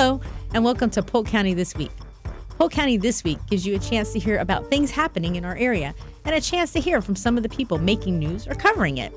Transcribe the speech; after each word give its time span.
Hello, 0.00 0.20
and 0.54 0.62
welcome 0.62 0.90
to 0.90 1.02
Polk 1.02 1.26
County 1.26 1.54
This 1.54 1.74
Week. 1.74 1.90
Polk 2.50 2.70
County 2.70 2.96
This 2.96 3.24
Week 3.24 3.36
gives 3.48 3.66
you 3.66 3.74
a 3.74 3.80
chance 3.80 4.12
to 4.12 4.20
hear 4.20 4.38
about 4.38 4.70
things 4.70 4.92
happening 4.92 5.34
in 5.34 5.44
our 5.44 5.56
area 5.56 5.92
and 6.24 6.36
a 6.36 6.40
chance 6.40 6.70
to 6.74 6.80
hear 6.80 7.02
from 7.02 7.16
some 7.16 7.36
of 7.36 7.42
the 7.42 7.48
people 7.48 7.78
making 7.78 8.16
news 8.16 8.46
or 8.46 8.54
covering 8.54 8.98
it. 8.98 9.12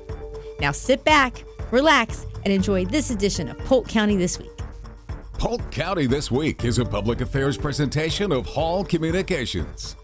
Now 0.58 0.72
sit 0.72 1.04
back, 1.04 1.44
relax, 1.70 2.26
and 2.44 2.52
enjoy 2.52 2.84
this 2.84 3.10
edition 3.10 3.48
of 3.48 3.56
Polk 3.60 3.86
County 3.86 4.16
This 4.16 4.40
Week. 4.40 4.50
Polk 5.34 5.70
County 5.70 6.06
This 6.06 6.32
Week 6.32 6.64
is 6.64 6.78
a 6.78 6.84
public 6.84 7.20
affairs 7.20 7.56
presentation 7.56 8.32
of 8.32 8.44
Hall 8.44 8.84
Communications. 8.84 9.94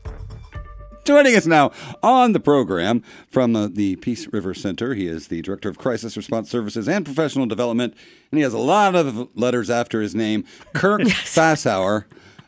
Joining 1.09 1.35
us 1.37 1.47
now 1.47 1.73
on 2.03 2.33
the 2.33 2.39
program 2.39 3.03
from 3.29 3.57
uh, 3.57 3.67
the 3.67 3.97
Peace 3.97 4.27
River 4.31 4.53
Center, 4.53 4.93
he 4.93 5.07
is 5.07 5.29
the 5.29 5.41
Director 5.41 5.71
of 5.71 5.79
Crisis 5.79 6.19
Response 6.19 6.51
Services 6.51 6.87
and 6.87 7.03
Professional 7.03 7.47
Development, 7.47 7.95
and 8.31 8.37
he 8.37 8.43
has 8.43 8.53
a 8.53 8.59
lot 8.59 8.95
of 8.95 9.35
letters 9.35 9.71
after 9.71 10.03
his 10.03 10.15
name, 10.15 10.45
Kirk 10.75 11.01
Fassauer. 11.07 12.05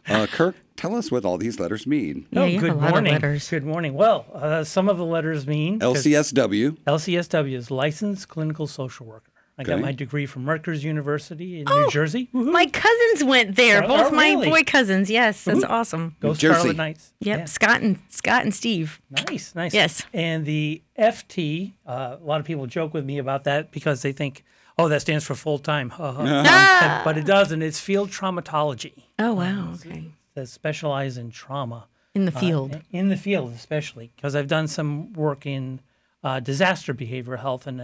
Uh, 0.07 0.27
Kirk, 0.27 0.57
tell 0.77 0.95
us 0.95 1.11
what 1.11 1.25
all 1.25 1.39
these 1.39 1.59
letters 1.59 1.87
mean. 1.87 2.27
Yeah, 2.31 2.43
oh, 2.43 2.59
good 2.59 2.73
a 2.73 2.75
lot 2.75 2.85
of 2.89 2.91
morning. 2.91 3.13
letters. 3.15 3.49
Good 3.49 3.65
morning. 3.65 3.95
Well, 3.95 4.27
uh, 4.35 4.63
some 4.65 4.91
of 4.91 4.99
the 4.99 5.07
letters 5.07 5.47
mean 5.47 5.81
LCSW. 5.81 6.77
LCSW 6.87 7.55
is 7.55 7.71
licensed 7.71 8.29
clinical 8.29 8.67
social 8.67 9.07
worker. 9.07 9.30
I 9.61 9.65
got 9.65 9.81
my 9.81 9.93
degree 9.93 10.27
from 10.27 10.49
Rutgers 10.49 10.83
University 10.83 11.59
in 11.61 11.67
New 11.69 11.91
Jersey. 11.91 12.29
Woohoo. 12.35 12.51
My 12.51 12.67
cousins 12.67 13.25
went 13.25 13.57
there, 13.57 13.85
Oh, 13.85 13.89
both 13.89 14.13
oh, 14.13 14.15
my 14.17 14.31
really? 14.31 14.49
boy 14.49 14.63
cousins. 14.65 15.11
Yes, 15.11 15.45
that's 15.45 15.65
awesome. 15.65 16.17
Go 16.21 16.35
Jersey. 16.35 16.59
Scarlet 16.61 16.77
Knights. 16.77 17.13
Yep, 17.21 17.39
Yeah. 17.39 17.45
Scott 17.45 17.83
and 17.83 17.99
Scott 18.09 18.43
and 18.43 18.55
Steve. 18.55 19.01
Nice, 19.11 19.55
nice. 19.55 19.75
Yes. 19.75 20.05
And 20.15 20.45
the 20.47 20.83
FT, 20.99 21.73
uh, 21.87 22.17
a 22.21 22.25
lot 22.25 22.41
of 22.41 22.47
people 22.47 22.67
joke 22.67 22.95
with 22.95 23.05
me 23.05 23.19
about 23.19 23.45
that 23.45 23.71
because 23.71 24.03
they 24.03 24.13
think, 24.13 24.45
oh, 24.79 24.89
that 24.89 25.03
stands 25.03 25.25
for 25.27 25.35
full 25.35 25.59
time. 25.59 25.93
Ah! 25.99 27.03
but 27.05 27.19
it 27.19 27.27
doesn't. 27.27 27.61
It's 27.63 27.79
field 27.81 28.11
traumatology. 28.11 29.05
Oh 29.19 29.35
wow, 29.35 29.73
okay. 29.75 30.05
That 30.35 30.49
specialize 30.49 31.19
in 31.19 31.31
trauma. 31.31 31.87
In 32.15 32.25
the 32.25 32.35
Uh, 32.35 32.41
field. 32.41 32.81
in 32.91 33.09
the 33.09 33.17
field, 33.17 33.53
especially 33.53 34.11
because 34.17 34.35
I've 34.35 34.49
done 34.49 34.67
some 34.69 35.13
work 35.13 35.45
in 35.47 35.81
uh, 36.25 36.41
disaster 36.41 36.93
behavioral 36.95 37.39
health, 37.41 37.67
and 37.67 37.79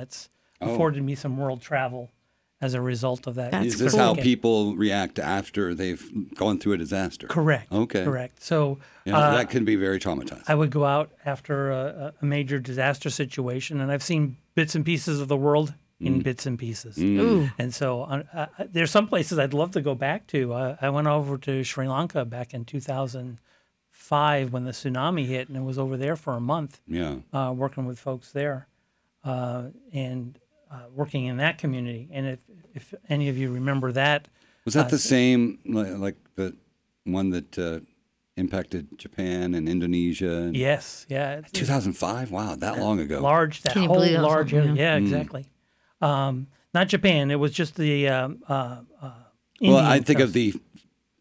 that's 0.61 0.73
afforded 0.73 1.03
me 1.03 1.15
some 1.15 1.37
world 1.37 1.61
travel 1.63 2.11
as 2.61 2.73
a 2.75 2.81
result 2.81 3.27
of 3.27 3.35
that. 3.35 3.51
That's 3.51 3.67
Is 3.67 3.79
this 3.79 3.93
cool. 3.93 4.01
how 4.01 4.15
people 4.15 4.75
react 4.77 5.19
after 5.19 5.75
they've 5.75 6.03
gone 6.35 6.59
through 6.59 6.73
a 6.73 6.79
disaster? 6.79 7.27
Correct. 7.27 7.71
Okay. 7.71 8.03
Correct. 8.05 8.43
So 8.43 8.79
Yeah, 9.05 9.19
uh, 9.19 9.37
that 9.37 9.51
can 9.51 9.65
be 9.67 9.77
very 9.77 9.99
traumatizing. 9.99 10.45
I 10.49 10.55
would 10.55 10.71
go 10.71 10.85
out 10.87 11.11
after 11.27 11.71
a, 11.71 12.15
a 12.21 12.25
major 12.25 12.59
disaster 12.59 13.11
situation, 13.11 13.81
and 13.81 13.93
I've 13.93 14.03
seen 14.03 14.39
bits 14.55 14.75
and 14.75 14.85
pieces 14.87 15.21
of 15.21 15.29
the 15.29 15.37
world 15.37 15.75
Mm. 15.99 16.07
in 16.09 16.21
bits 16.21 16.45
and 16.45 16.59
pieces. 16.59 16.99
Ooh. 16.99 17.49
And 17.59 17.73
so 17.75 18.03
uh, 18.03 18.23
uh, 18.35 18.47
there's 18.71 18.91
some 18.91 19.07
places 19.09 19.39
I'd 19.39 19.55
love 19.55 19.71
to 19.71 19.81
go 19.81 19.95
back 19.95 20.27
to. 20.27 20.53
Uh, 20.53 20.77
I 20.79 20.91
went 20.91 21.07
over 21.09 21.39
to 21.39 21.65
Sri 21.65 21.89
Lanka 21.89 22.27
back 22.27 22.53
in 22.53 22.67
2005 22.67 24.53
when 24.53 24.65
the 24.65 24.73
tsunami 24.73 25.25
hit, 25.27 25.49
and 25.49 25.57
I 25.57 25.63
was 25.63 25.79
over 25.79 25.97
there 25.97 26.17
for 26.17 26.35
a 26.35 26.41
month. 26.41 26.81
yeah. 26.87 27.17
uh, 27.33 27.53
working 27.57 27.87
with 27.87 27.99
folks 27.99 28.33
there 28.33 28.69
uh, 29.25 29.69
and 29.93 30.39
uh, 30.71 30.81
working 30.95 31.27
in 31.27 31.37
that 31.39 31.59
community. 31.59 32.09
And 32.13 32.27
if, 32.27 32.41
if 32.75 32.95
any 33.09 33.29
of 33.29 33.37
you 33.39 33.51
remember 33.53 33.93
that, 33.93 34.29
Was 34.65 34.75
that 34.75 34.89
the 34.91 34.99
same, 34.99 35.59
like 35.65 36.17
the 36.35 36.55
one 37.05 37.31
that 37.31 37.59
uh, 37.59 37.81
impacted 38.37 38.99
Japan 38.99 39.55
and 39.55 39.69
Indonesia? 39.69 40.37
and- 40.49 40.57
yes, 40.57 41.07
yeah, 41.09 41.41
2005? 41.53 42.31
Wow, 42.31 42.57
that 42.57 42.79
long 42.79 43.01
ago. 43.01 43.21
large, 43.21 43.63
that 43.63 43.73
Can 43.73 43.83
you 43.83 43.89
whole 43.89 43.97
believe 43.99 44.13
that 44.13 44.23
was 44.23 44.27
large 44.29 44.53
area. 44.55 44.73
yeah. 44.75 44.75
Yeah, 44.75 44.97
exactly. 44.97 45.47
Um, 46.01 46.47
not 46.75 46.89
Japan. 46.89 47.31
It 47.31 47.37
was 47.37 47.53
just 47.53 47.77
the. 47.77 48.09
Um, 48.09 48.43
uh, 48.49 48.81
uh, 49.01 49.11
Well, 49.63 49.79
I 49.79 50.01
think 50.01 50.21
of 50.21 50.33
the, 50.35 50.53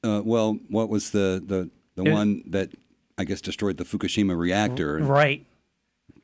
uh, 0.04 0.22
well, 0.26 0.60
what 0.70 0.90
was 0.90 1.12
the 1.12 1.42
the 1.46 1.70
the 1.96 2.10
It- 2.10 2.12
one 2.14 2.44
that 2.48 2.72
I 3.18 3.24
guess 3.24 3.40
destroyed 3.42 3.78
the 3.78 3.86
Fukushima 3.86 4.36
reactor? 4.38 4.98
right. 5.00 5.46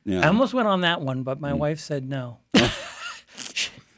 Yeah. 0.04 0.20
I 0.24 0.26
almost 0.26 0.52
went 0.52 0.66
on 0.68 0.80
that 0.82 1.00
one, 1.00 1.22
but 1.22 1.40
my 1.40 1.54
wife 1.54 1.78
said 1.80 2.08
no. 2.08 2.38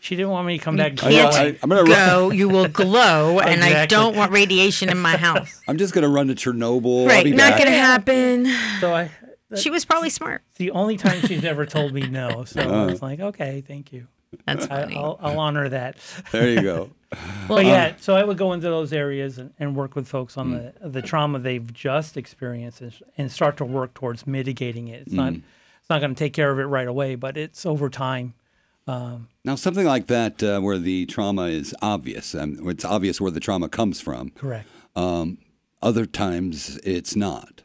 she, 0.04 0.08
she 0.08 0.16
didn't 0.16 0.30
want 0.30 0.46
me 0.46 0.58
to 0.58 0.64
come 0.64 0.76
back. 0.76 1.02
I 1.02 1.10
know, 1.10 1.30
to 1.30 1.36
I, 1.38 1.44
am 1.62 1.68
gonna. 1.68 1.82
Run, 1.82 1.86
Go, 2.08 2.30
you 2.30 2.48
will 2.48 2.68
glow, 2.68 3.40
and 3.50 3.64
I 3.64 3.86
don't 3.86 4.14
want 4.16 4.32
radiation 4.32 4.88
in 4.90 4.98
my 4.98 5.16
house. 5.16 5.60
I'm 5.68 5.78
just 5.78 5.94
gonna 5.94 6.08
run 6.08 6.28
to 6.28 6.34
Chernobyl. 6.34 7.02
I'll 7.02 7.06
Right, 7.08 7.24
be 7.24 7.30
not 7.32 7.52
back. 7.52 7.58
gonna 7.58 7.70
happen. 7.76 8.46
So 8.80 8.94
I. 8.94 9.10
She 9.56 9.70
was 9.70 9.84
probably 9.84 10.10
smart. 10.10 10.42
It's 10.48 10.58
the 10.58 10.72
only 10.72 10.96
time 10.96 11.20
she's 11.20 11.44
ever 11.44 11.64
told 11.64 11.92
me 11.92 12.08
no. 12.08 12.44
So 12.46 12.60
Uh-huh. 12.60 12.74
I 12.82 12.86
was 12.86 13.00
like, 13.00 13.20
okay, 13.20 13.60
thank 13.64 13.92
you. 13.92 14.08
That's 14.48 14.64
I, 14.64 14.80
funny. 14.80 14.96
I'll, 14.96 15.16
I'll 15.22 15.38
honor 15.38 15.68
that. 15.68 15.96
There 16.32 16.48
you 16.48 16.60
go. 16.60 16.90
But 17.46 17.64
yeah, 17.64 17.92
so 18.00 18.16
I 18.16 18.24
would 18.24 18.36
go 18.36 18.52
into 18.54 18.66
those 18.66 18.92
areas 18.92 19.38
and, 19.38 19.52
and 19.60 19.76
work 19.76 19.94
with 19.94 20.08
folks 20.08 20.36
on 20.36 20.50
Mm. 20.50 20.72
the 20.82 20.88
the 20.88 21.02
trauma 21.02 21.38
they've 21.38 21.72
just 21.72 22.16
experienced 22.16 22.80
and, 22.80 22.92
and 23.16 23.30
start 23.30 23.56
to 23.58 23.64
work 23.64 23.94
towards 23.94 24.26
mitigating 24.26 24.88
it. 24.88 25.02
It's 25.02 25.12
Mm. 25.12 25.16
not 25.18 25.32
it's 25.34 25.90
not 25.90 26.00
going 26.00 26.12
to 26.14 26.18
take 26.18 26.32
care 26.32 26.50
of 26.50 26.58
it 26.58 26.64
right 26.64 26.88
away, 26.88 27.14
but 27.14 27.36
it's 27.36 27.64
over 27.64 27.88
time. 27.88 28.34
Now, 29.44 29.56
something 29.56 29.86
like 29.86 30.06
that, 30.06 30.42
uh, 30.42 30.60
where 30.60 30.78
the 30.78 31.06
trauma 31.06 31.44
is 31.44 31.74
obvious, 31.82 32.34
um, 32.34 32.58
it's 32.68 32.84
obvious 32.84 33.20
where 33.20 33.30
the 33.30 33.40
trauma 33.40 33.68
comes 33.68 34.00
from. 34.00 34.30
Correct. 34.30 34.68
Other 35.82 36.06
times, 36.06 36.78
it's 36.78 37.14
not. 37.14 37.60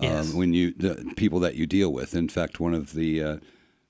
Yes. 0.00 0.30
um, 0.30 0.36
when 0.38 0.52
you 0.52 0.72
the 0.72 1.12
people 1.16 1.40
that 1.40 1.56
you 1.56 1.66
deal 1.66 1.92
with. 1.92 2.14
In 2.14 2.28
fact, 2.28 2.60
one 2.60 2.74
of 2.74 2.92
the 2.92 3.22
uh, 3.22 3.36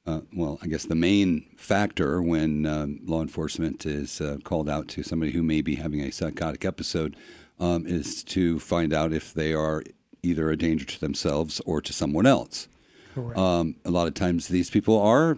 uh, 0.07 0.21
well, 0.33 0.59
I 0.63 0.69
guess 0.69 0.85
the 0.85 0.95
main 0.95 1.45
factor 1.57 2.23
when 2.23 2.65
um, 2.65 3.01
law 3.05 3.21
enforcement 3.21 3.85
is 3.85 4.21
uh, 4.21 4.39
called 4.43 4.69
out 4.69 4.89
to 4.89 5.03
somebody 5.03 5.33
who 5.33 5.43
may 5.43 5.61
be 5.61 5.75
having 5.75 6.01
a 6.01 6.11
psychotic 6.13 6.65
episode 6.65 7.15
um, 7.61 7.87
is 7.87 8.23
to 8.25 8.59
find 8.59 8.95
out 8.95 9.13
if 9.13 9.35
they 9.35 9.53
are 9.53 9.83
either 10.23 10.51
a 10.51 10.57
danger 10.57 10.87
to 10.87 11.01
themselves 11.01 11.61
or 11.67 11.81
to 11.83 11.93
someone 11.93 12.27
else. 12.27 12.69
Correct. 13.15 13.39
Um, 13.39 13.77
a 13.85 13.91
lot 13.91 14.07
of 14.07 14.15
times, 14.15 14.49
these 14.49 14.71
people 14.71 14.99
are 14.99 15.37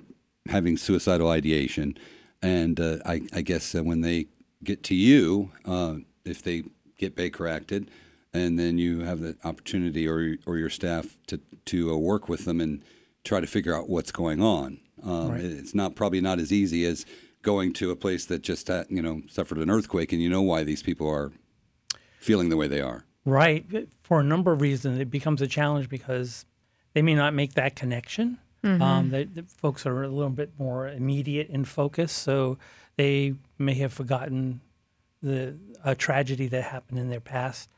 having 0.49 0.77
suicidal 0.77 1.29
ideation, 1.29 1.97
and 2.43 2.81
uh, 2.81 2.99
I, 3.05 3.23
I 3.33 3.43
guess 3.43 3.75
uh, 3.75 3.83
when 3.83 4.01
they 4.01 4.27
get 4.65 4.83
to 4.85 4.95
you, 4.95 5.53
uh, 5.65 5.97
if 6.25 6.43
they 6.43 6.65
get 6.99 7.17
Baker 7.17 7.47
acted, 7.47 7.91
and 8.33 8.59
then 8.59 8.79
you 8.79 9.01
have 9.01 9.21
the 9.21 9.37
opportunity 9.45 10.07
or 10.09 10.37
or 10.47 10.57
your 10.57 10.71
staff 10.71 11.19
to 11.27 11.41
to 11.67 11.93
uh, 11.93 11.97
work 11.97 12.29
with 12.29 12.45
them 12.45 12.61
and 12.61 12.83
try 13.25 13.41
to 13.41 13.47
figure 13.47 13.75
out 13.75 13.89
what's 13.89 14.13
going 14.13 14.43
on. 14.43 14.79
Um, 15.03 15.33
Right. 15.33 15.45
It's 15.45 15.75
not 15.75 15.95
probably 15.95 16.21
not 16.21 16.39
as 16.39 16.53
easy 16.53 16.85
as 16.85 17.05
going 17.43 17.73
to 17.73 17.91
a 17.91 17.97
place 17.97 18.27
that 18.27 18.43
just 18.43 18.69
had, 18.69 18.87
you 18.89 19.03
know 19.03 19.23
suffered 19.29 19.59
an 19.59 19.71
earthquake 19.71 20.13
and 20.13 20.23
you 20.23 20.29
know 20.29 20.43
why 20.43 20.63
these 20.63 20.83
people 20.83 21.09
are 21.09 21.33
feeling 22.19 22.49
the 22.51 22.57
way 22.57 22.69
they 22.69 22.81
are. 22.81 23.05
Right. 23.25 23.67
For 24.03 24.21
a 24.21 24.25
number 24.25 24.53
of 24.53 24.61
reasons, 24.61 24.99
it 24.99 25.11
becomes 25.11 25.43
a 25.43 25.47
challenge 25.47 25.89
because 25.89 26.45
they 26.95 27.03
may 27.03 27.15
not 27.15 27.35
make 27.35 27.55
that 27.55 27.77
connection. 27.77 28.39
Um, 28.63 29.11
the, 29.11 29.45
folks 29.57 29.87
are 29.87 30.03
a 30.03 30.09
little 30.09 30.31
bit 30.31 30.51
more 30.59 30.89
immediate 30.89 31.49
in 31.49 31.65
focus, 31.65 32.13
so 32.13 32.59
they 32.97 33.35
may 33.59 33.75
have 33.75 33.93
forgotten 33.93 34.61
the 35.23 35.57
a 35.85 35.95
tragedy 35.95 36.47
that 36.49 36.63
happened 36.63 36.99
in 36.99 37.11
their 37.11 37.21
past, 37.21 37.71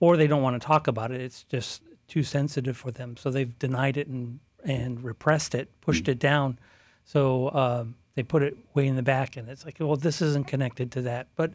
or 0.00 0.16
they 0.16 0.26
don't 0.26 0.42
want 0.42 0.60
to 0.60 0.66
talk 0.66 0.86
about 0.86 1.10
it. 1.10 1.20
It's 1.20 1.44
just 1.44 1.82
too 2.06 2.22
sensitive 2.22 2.76
for 2.76 2.90
them, 2.90 3.16
so 3.16 3.30
they've 3.30 3.58
denied 3.58 3.96
it 3.96 4.06
and 4.06 4.40
and 4.64 5.02
repressed 5.02 5.54
it, 5.54 5.68
pushed 5.80 6.08
it 6.08 6.18
down. 6.18 6.58
So 7.04 7.50
um, 7.52 7.94
they 8.14 8.22
put 8.22 8.42
it 8.42 8.56
way 8.74 8.86
in 8.86 8.96
the 8.96 9.02
back, 9.02 9.36
and 9.36 9.48
it's 9.48 9.64
like, 9.64 9.76
well, 9.80 9.96
this 9.96 10.20
isn't 10.20 10.46
connected 10.46 10.92
to 10.92 11.02
that. 11.02 11.28
But 11.36 11.52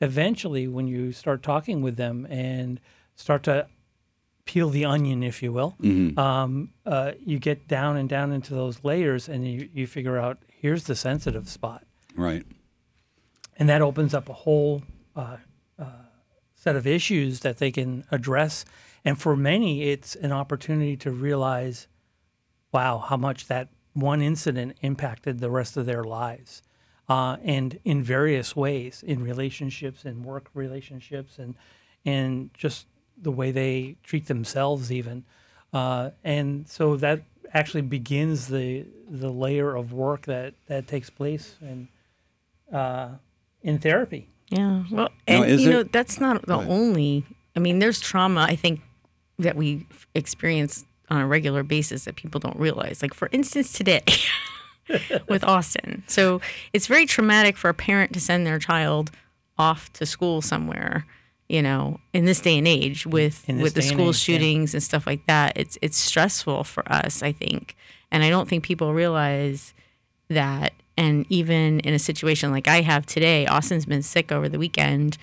eventually, 0.00 0.66
when 0.68 0.86
you 0.88 1.12
start 1.12 1.42
talking 1.42 1.80
with 1.80 1.96
them 1.96 2.26
and 2.28 2.80
start 3.16 3.42
to 3.44 3.66
peel 4.46 4.70
the 4.70 4.84
onion, 4.84 5.22
if 5.22 5.42
you 5.42 5.52
will, 5.52 5.76
um, 6.16 6.70
uh, 6.86 7.12
you 7.24 7.38
get 7.38 7.68
down 7.68 7.96
and 7.98 8.08
down 8.08 8.32
into 8.32 8.54
those 8.54 8.82
layers, 8.84 9.28
and 9.28 9.46
you, 9.46 9.68
you 9.74 9.86
figure 9.86 10.16
out 10.16 10.38
here's 10.48 10.84
the 10.84 10.96
sensitive 10.96 11.48
spot, 11.48 11.84
Right. 12.14 12.44
and 13.58 13.68
that 13.68 13.82
opens 13.82 14.14
up 14.14 14.28
a 14.28 14.32
whole 14.32 14.82
uh, 15.14 15.36
uh, 15.78 15.84
set 16.54 16.76
of 16.76 16.86
issues 16.86 17.40
that 17.40 17.58
they 17.58 17.70
can 17.70 18.04
address. 18.10 18.64
And 19.04 19.20
for 19.20 19.36
many, 19.36 19.82
it's 19.90 20.14
an 20.16 20.32
opportunity 20.32 20.96
to 20.98 21.10
realize, 21.10 21.86
wow, 22.72 22.98
how 22.98 23.16
much 23.16 23.46
that 23.48 23.68
one 23.92 24.20
incident 24.22 24.76
impacted 24.80 25.38
the 25.40 25.50
rest 25.50 25.76
of 25.76 25.86
their 25.86 26.04
lives. 26.04 26.62
Uh, 27.08 27.36
and 27.44 27.78
in 27.84 28.02
various 28.02 28.56
ways, 28.56 29.04
in 29.06 29.22
relationships, 29.22 30.04
in 30.04 30.22
work 30.22 30.50
relationships, 30.54 31.38
and 31.38 31.54
and 32.04 32.50
just 32.54 32.86
the 33.20 33.30
way 33.30 33.50
they 33.50 33.96
treat 34.02 34.26
themselves, 34.26 34.92
even. 34.92 35.24
Uh, 35.72 36.10
and 36.24 36.68
so 36.68 36.96
that 36.96 37.22
actually 37.54 37.82
begins 37.82 38.48
the 38.48 38.84
the 39.10 39.30
layer 39.30 39.74
of 39.76 39.92
work 39.92 40.22
that 40.26 40.54
that 40.66 40.86
takes 40.86 41.10
place 41.10 41.56
in 41.60 41.88
uh, 42.72 43.08
in 43.62 43.78
therapy. 43.78 44.28
Yeah. 44.50 44.84
Well, 44.90 45.08
and 45.26 45.44
is 45.44 45.62
you 45.62 45.68
there- 45.68 45.76
know 45.78 45.88
that's 45.92 46.20
not 46.20 46.46
the 46.46 46.56
only. 46.56 47.24
I 47.54 47.58
mean, 47.60 47.78
there's 47.78 48.00
trauma. 48.00 48.42
I 48.42 48.56
think 48.56 48.80
that 49.38 49.56
we 49.56 49.86
experience 50.14 50.84
on 51.08 51.20
a 51.20 51.26
regular 51.26 51.62
basis 51.62 52.04
that 52.04 52.16
people 52.16 52.40
don't 52.40 52.58
realize. 52.58 53.00
Like 53.02 53.14
for 53.14 53.28
instance, 53.32 53.72
today 53.72 54.02
with 55.28 55.44
Austin. 55.44 56.04
So 56.06 56.40
it's 56.72 56.86
very 56.86 57.06
traumatic 57.06 57.56
for 57.56 57.68
a 57.68 57.74
parent 57.74 58.12
to 58.14 58.20
send 58.20 58.46
their 58.46 58.58
child 58.58 59.10
off 59.58 59.92
to 59.94 60.04
school 60.06 60.42
somewhere, 60.42 61.06
you 61.48 61.62
know, 61.62 62.00
in 62.12 62.24
this 62.24 62.40
day 62.40 62.58
and 62.58 62.66
age 62.66 63.06
with 63.06 63.44
with 63.48 63.74
the 63.74 63.82
school 63.82 64.08
age, 64.08 64.28
yeah. 64.28 64.34
shootings 64.34 64.74
and 64.74 64.82
stuff 64.82 65.06
like 65.06 65.24
that, 65.26 65.52
it's 65.56 65.78
it's 65.82 65.96
stressful 65.96 66.64
for 66.64 66.90
us, 66.90 67.22
I 67.22 67.32
think. 67.32 67.76
And 68.10 68.24
I 68.24 68.30
don't 68.30 68.48
think 68.48 68.64
people 68.64 68.94
realize 68.94 69.74
that 70.28 70.72
and 70.96 71.26
even 71.28 71.80
in 71.80 71.94
a 71.94 71.98
situation 71.98 72.50
like 72.50 72.68
I 72.68 72.80
have 72.80 73.06
today, 73.06 73.46
Austin's 73.46 73.86
been 73.86 74.02
sick 74.02 74.32
over 74.32 74.48
the 74.48 74.58
weekend. 74.58 75.18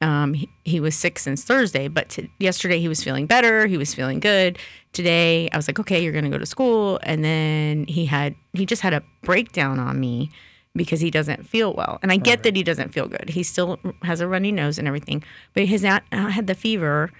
Um, 0.00 0.32
he, 0.32 0.48
he 0.64 0.80
was 0.80 0.94
sick 0.96 1.18
since 1.18 1.44
Thursday, 1.44 1.88
but 1.88 2.08
to, 2.10 2.26
yesterday 2.38 2.80
he 2.80 2.88
was 2.88 3.04
feeling 3.04 3.26
better. 3.26 3.66
He 3.66 3.76
was 3.76 3.94
feeling 3.94 4.18
good. 4.18 4.58
Today 4.92 5.50
I 5.52 5.56
was 5.56 5.68
like, 5.68 5.78
okay, 5.78 6.02
you're 6.02 6.12
going 6.12 6.24
to 6.24 6.30
go 6.30 6.38
to 6.38 6.46
school. 6.46 6.98
And 7.02 7.22
then 7.22 7.84
he 7.86 8.06
had, 8.06 8.34
he 8.54 8.64
just 8.64 8.80
had 8.80 8.94
a 8.94 9.02
breakdown 9.22 9.78
on 9.78 10.00
me 10.00 10.30
because 10.74 11.00
he 11.00 11.10
doesn't 11.10 11.46
feel 11.46 11.74
well. 11.74 11.98
And 12.02 12.12
I 12.12 12.16
get 12.16 12.42
that 12.44 12.56
he 12.56 12.62
doesn't 12.62 12.92
feel 12.92 13.08
good. 13.08 13.30
He 13.30 13.42
still 13.42 13.78
has 14.02 14.20
a 14.20 14.28
runny 14.28 14.52
nose 14.52 14.78
and 14.78 14.86
everything, 14.86 15.22
but 15.54 15.64
he's 15.64 15.82
not 15.82 16.04
not 16.12 16.32
had 16.32 16.46
the 16.46 16.54
fever 16.54 17.10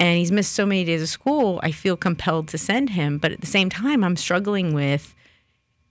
and 0.00 0.18
he's 0.18 0.32
missed 0.32 0.52
so 0.52 0.64
many 0.64 0.82
days 0.84 1.02
of 1.02 1.08
school. 1.08 1.60
I 1.62 1.72
feel 1.72 1.96
compelled 1.96 2.48
to 2.48 2.58
send 2.58 2.90
him. 2.90 3.18
But 3.18 3.32
at 3.32 3.42
the 3.42 3.46
same 3.46 3.68
time, 3.68 4.02
I'm 4.02 4.16
struggling 4.16 4.72
with, 4.72 5.14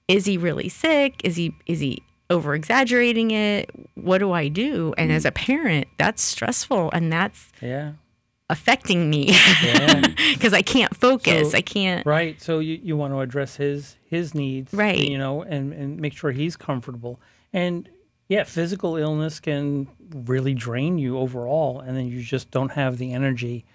is 0.08 0.26
he 0.26 0.36
really 0.36 0.68
sick? 0.68 1.22
Is 1.24 1.36
he, 1.36 1.54
is 1.68 1.80
he, 1.80 2.04
over 2.32 2.54
exaggerating 2.54 3.32
it 3.32 3.72
what 3.96 4.20
do 4.20 4.32
i 4.32 4.48
do 4.48 4.94
and 5.00 5.12
as 5.12 5.24
mm. 5.24 5.30
a 5.30 5.32
parent 5.32 5.88
that's 5.98 6.22
stressful 6.22 6.92
and 6.92 7.12
that's 7.12 7.52
Yeah. 7.60 7.94
Affecting 8.50 9.10
me 9.10 9.28
Yeah. 9.64 10.02
because 10.34 10.54
i 10.54 10.62
can't 10.62 10.96
focus 10.96 11.52
So- 11.52 11.58
i 11.58 11.62
can't 11.62 12.06
Right. 12.06 12.42
So 12.42 12.60
you, 12.60 12.80
you 12.82 12.98
want 12.98 13.14
to 13.14 13.20
address 13.20 13.56
his 13.58 13.98
his 14.06 14.34
needs, 14.34 14.74
Right. 14.74 14.98
You 14.98 15.18
know, 15.18 15.44
and 15.44 15.72
and 15.74 16.00
make 16.00 16.14
sure 16.14 16.32
he's 16.32 16.56
comfortable. 16.58 17.20
And 17.54 17.88
yeah, 18.28 18.44
physical 18.44 18.96
illness 18.96 19.40
can 19.40 19.88
really 20.14 20.54
drain 20.54 20.98
you 20.98 21.18
overall, 21.18 21.80
and 21.80 21.96
then 21.98 22.06
you 22.08 22.22
just 22.22 22.52
don't 22.52 22.72
have 22.72 22.98
the 22.98 23.14
energy, 23.14 23.66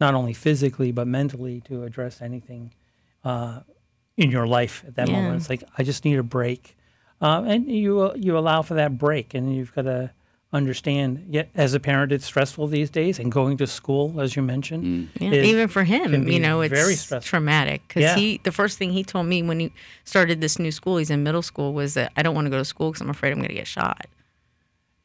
not 0.00 0.14
only 0.14 0.32
physically 0.32 0.90
but 0.92 1.06
mentally, 1.06 1.60
to 1.62 1.82
address 1.84 2.20
anything 2.22 2.72
uh, 3.24 3.60
in 4.16 4.30
your 4.30 4.46
life 4.46 4.84
at 4.86 4.94
that 4.96 5.08
Yeah. 5.08 5.14
moment. 5.20 5.36
It's 5.42 5.50
like 5.50 5.62
I 5.78 5.82
just 5.84 6.04
need 6.04 6.18
a 6.18 6.22
break, 6.24 6.76
uh, 7.20 7.42
and 7.46 7.70
you 7.70 8.12
you 8.16 8.36
allow 8.38 8.62
for 8.62 8.74
that 8.74 8.98
break, 8.98 9.34
and 9.34 9.54
you've 9.54 9.74
got 9.74 9.82
to 9.82 10.10
understand. 10.54 11.26
Yet, 11.28 11.50
as 11.54 11.74
a 11.74 11.80
parent, 11.80 12.12
it's 12.12 12.24
stressful 12.24 12.68
these 12.68 12.88
days, 12.88 13.18
and 13.18 13.30
going 13.30 13.56
to 13.58 13.66
school, 13.66 14.20
as 14.20 14.36
you 14.36 14.42
mentioned, 14.42 15.10
yeah, 15.20 15.32
is- 15.32 15.46
even 15.46 15.68
for 15.68 15.84
him 15.84 16.28
you 16.28 16.38
know 16.38 16.60
it's 16.62 16.72
very 16.72 16.94
stressful. 16.96 17.28
traumatic 17.28 17.82
because 17.86 18.02
Yeah. 18.02 18.14
he 18.16 18.40
the 18.44 18.52
first 18.52 18.78
thing 18.78 18.92
he 18.92 19.02
told 19.04 19.26
me 19.26 19.42
when 19.42 19.60
he 19.60 19.72
started 20.04 20.40
this 20.40 20.58
new 20.58 20.70
school 20.70 20.96
he's 20.98 21.10
in 21.10 21.22
middle 21.22 21.42
school 21.42 21.72
was 21.74 21.94
that 21.94 22.12
i 22.16 22.22
don't 22.22 22.34
want 22.34 22.46
to 22.46 22.50
go 22.50 22.58
to 22.58 22.64
school 22.64 22.90
because 22.90 23.02
i'm 23.02 23.10
afraid 23.10 23.32
i'm 23.32 23.38
going 23.38 23.48
to 23.48 23.54
get 23.54 23.66
shot 23.66 24.06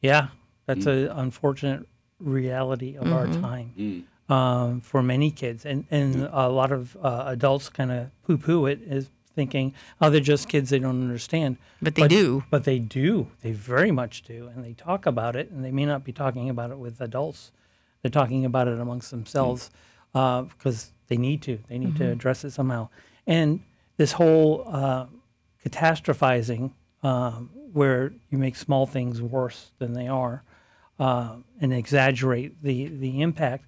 Yeah, 0.00 0.28
that's 0.66 0.86
an 0.86 1.08
unfortunate 1.08 1.86
reality 2.18 2.96
of 2.96 3.12
our 3.12 3.26
Mm-hmm. 3.26 3.42
time 3.42 4.04
um, 4.28 4.80
for 4.80 5.02
many 5.02 5.30
kids, 5.32 5.66
and 5.66 5.84
and 5.90 6.28
a 6.32 6.48
lot 6.48 6.70
of 6.70 6.96
uh, 7.02 7.24
adults 7.26 7.68
kind 7.68 7.90
of 7.90 8.10
poo-poo 8.24 8.66
it, 8.66 8.78
is 8.86 9.10
thinking, 9.34 9.74
oh, 10.00 10.10
they're 10.10 10.20
just 10.20 10.48
kids, 10.48 10.70
they 10.70 10.78
don't 10.78 11.00
understand. 11.02 11.56
But 11.80 11.94
they 11.94 12.08
do. 12.08 12.44
But 12.50 12.64
they 12.64 12.78
do. 12.78 13.28
They 13.42 13.52
very 13.52 13.90
much 13.90 14.22
do, 14.22 14.50
and 14.54 14.64
they 14.64 14.72
talk 14.72 15.06
about 15.06 15.36
it, 15.36 15.50
and 15.50 15.64
they 15.64 15.70
may 15.70 15.86
not 15.86 16.04
be 16.04 16.12
talking 16.12 16.50
about 16.50 16.70
it 16.70 16.78
with 16.78 17.00
adults. 17.00 17.52
They're 18.02 18.10
talking 18.10 18.44
about 18.44 18.68
it 18.68 18.78
amongst 18.78 19.10
themselves 19.10 19.70
because 20.12 20.92
they 21.08 21.16
need 21.16 21.42
to. 21.42 21.58
They 21.68 21.78
need 21.78 21.96
to 21.96 22.10
address 22.10 22.44
it 22.44 22.50
somehow. 22.52 22.88
And 23.26 23.60
this 23.96 24.12
whole 24.12 24.64
uh, 24.66 25.06
catastrophizing, 25.64 26.72
um, 27.02 27.50
where 27.72 28.12
you 28.30 28.38
make 28.38 28.56
small 28.56 28.86
things 28.86 29.20
worse 29.20 29.70
than 29.78 29.92
they 29.92 30.08
are, 30.08 30.42
uh, 30.98 31.36
and 31.60 31.72
exaggerate 31.72 32.62
the 32.62 32.88
the 32.88 33.20
impact. 33.22 33.66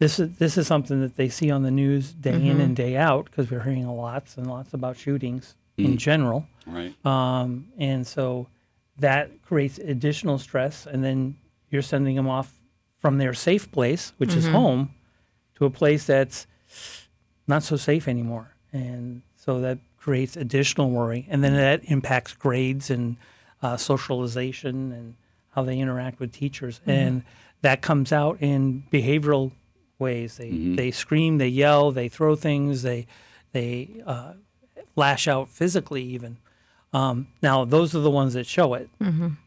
This 0.00 0.18
is 0.18 0.36
this 0.38 0.56
is 0.56 0.66
something 0.66 1.02
that 1.02 1.16
they 1.16 1.28
see 1.28 1.50
on 1.50 1.62
the 1.62 1.70
news 1.70 2.12
day 2.14 2.32
in 2.32 2.40
mm-hmm. 2.40 2.60
and 2.60 2.76
day 2.76 2.96
out 2.96 3.26
because 3.26 3.50
we're 3.50 3.62
hearing 3.62 3.86
lots 3.86 4.38
and 4.38 4.46
lots 4.46 4.72
about 4.72 4.96
shootings 4.96 5.54
in 5.76 5.92
mm. 5.92 5.96
general. 5.98 6.46
Right. 6.66 6.94
Um, 7.04 7.68
and 7.78 8.06
so 8.06 8.48
that 8.98 9.42
creates 9.42 9.78
additional 9.78 10.38
stress. 10.38 10.86
And 10.86 11.04
then 11.04 11.36
you're 11.70 11.82
sending 11.82 12.16
them 12.16 12.28
off 12.28 12.52
from 12.98 13.18
their 13.18 13.34
safe 13.34 13.70
place, 13.70 14.14
which 14.16 14.34
is 14.34 14.44
mm-hmm. 14.44 14.54
home, 14.54 14.94
to 15.56 15.66
a 15.66 15.70
place 15.70 16.06
that's 16.06 16.46
not 17.46 17.62
so 17.62 17.76
safe 17.76 18.08
anymore. 18.08 18.54
And 18.72 19.20
so 19.36 19.60
that 19.60 19.78
creates 19.98 20.34
additional 20.34 20.90
worry. 20.90 21.26
And 21.28 21.44
then 21.44 21.52
mm. 21.52 21.56
that 21.56 21.84
impacts 21.84 22.32
grades 22.32 22.88
and 22.88 23.16
uh, 23.62 23.76
socialization 23.76 24.92
and 24.92 25.14
how 25.50 25.62
they 25.62 25.78
interact 25.78 26.20
with 26.20 26.32
teachers. 26.32 26.78
Mm-hmm. 26.80 26.90
And 26.90 27.22
that 27.60 27.82
comes 27.82 28.12
out 28.12 28.38
in 28.40 28.84
behavioral 28.90 29.52
ways. 30.00 30.36
They, 30.38 30.50
they 30.50 30.90
scream, 30.90 31.38
they 31.38 31.48
yell, 31.48 31.92
they 31.92 32.08
throw 32.08 32.34
things, 32.36 32.82
they, 32.82 33.06
they 33.52 34.02
uh, 34.06 34.32
lash 34.96 35.28
out 35.28 35.48
physically 35.48 36.02
even. 36.02 36.38
Um, 36.92 37.28
now, 37.40 37.64
those 37.64 37.94
are 37.94 38.00
the 38.00 38.10
ones 38.10 38.34
that 38.34 38.46
show 38.46 38.74
it. 38.74 38.90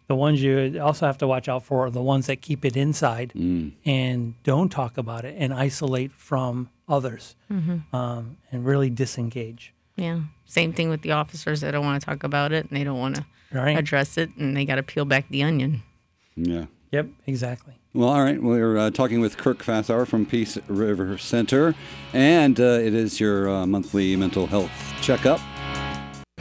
The 0.07 0.15
ones 0.15 0.41
you 0.41 0.79
also 0.81 1.05
have 1.07 1.17
to 1.17 1.27
watch 1.27 1.49
out 1.49 1.63
for 1.63 1.87
are 1.87 1.89
the 1.89 2.01
ones 2.01 2.27
that 2.27 2.41
keep 2.41 2.63
it 2.63 2.77
inside 2.77 3.33
and 3.35 4.35
don't 4.43 4.69
talk 4.69 4.97
about 4.97 5.25
it 5.25 5.35
and 5.37 5.53
isolate 5.53 6.11
from 6.13 6.69
others 6.87 7.35
um, 7.91 8.37
and 8.51 8.65
really 8.65 8.89
disengage. 8.89 9.73
yeah 9.95 10.21
same 10.45 10.71
thing 10.73 10.89
with 10.89 11.01
the 11.01 11.11
officers 11.11 11.61
that 11.61 11.71
don't 11.71 11.83
want 11.85 11.99
to 11.99 12.05
talk 12.05 12.23
about 12.23 12.51
it 12.51 12.65
and 12.69 12.77
they 12.77 12.83
don't 12.83 12.99
want 12.99 13.15
to 13.15 13.25
Right? 13.51 13.77
address 13.77 14.17
it 14.17 14.29
and 14.37 14.55
they 14.57 14.65
got 14.65 14.75
to 14.75 14.83
peel 14.83 15.05
back 15.05 15.29
the 15.29 15.43
onion 15.43 15.81
Yeah. 16.35 16.65
Yep, 16.93 17.07
exactly. 17.25 17.73
Well, 17.95 18.09
all 18.09 18.21
right. 18.21 18.39
We're 18.39 18.77
uh, 18.77 18.91
talking 18.91 19.19
with 19.19 19.35
Kirk 19.35 19.63
Fassauer 19.63 20.07
from 20.07 20.27
Peace 20.27 20.59
River 20.67 21.17
Center, 21.17 21.73
and 22.13 22.59
uh, 22.59 22.63
it 22.63 22.93
is 22.93 23.19
your 23.19 23.49
uh, 23.49 23.65
monthly 23.65 24.15
mental 24.15 24.45
health 24.45 24.69
checkup. 25.01 25.39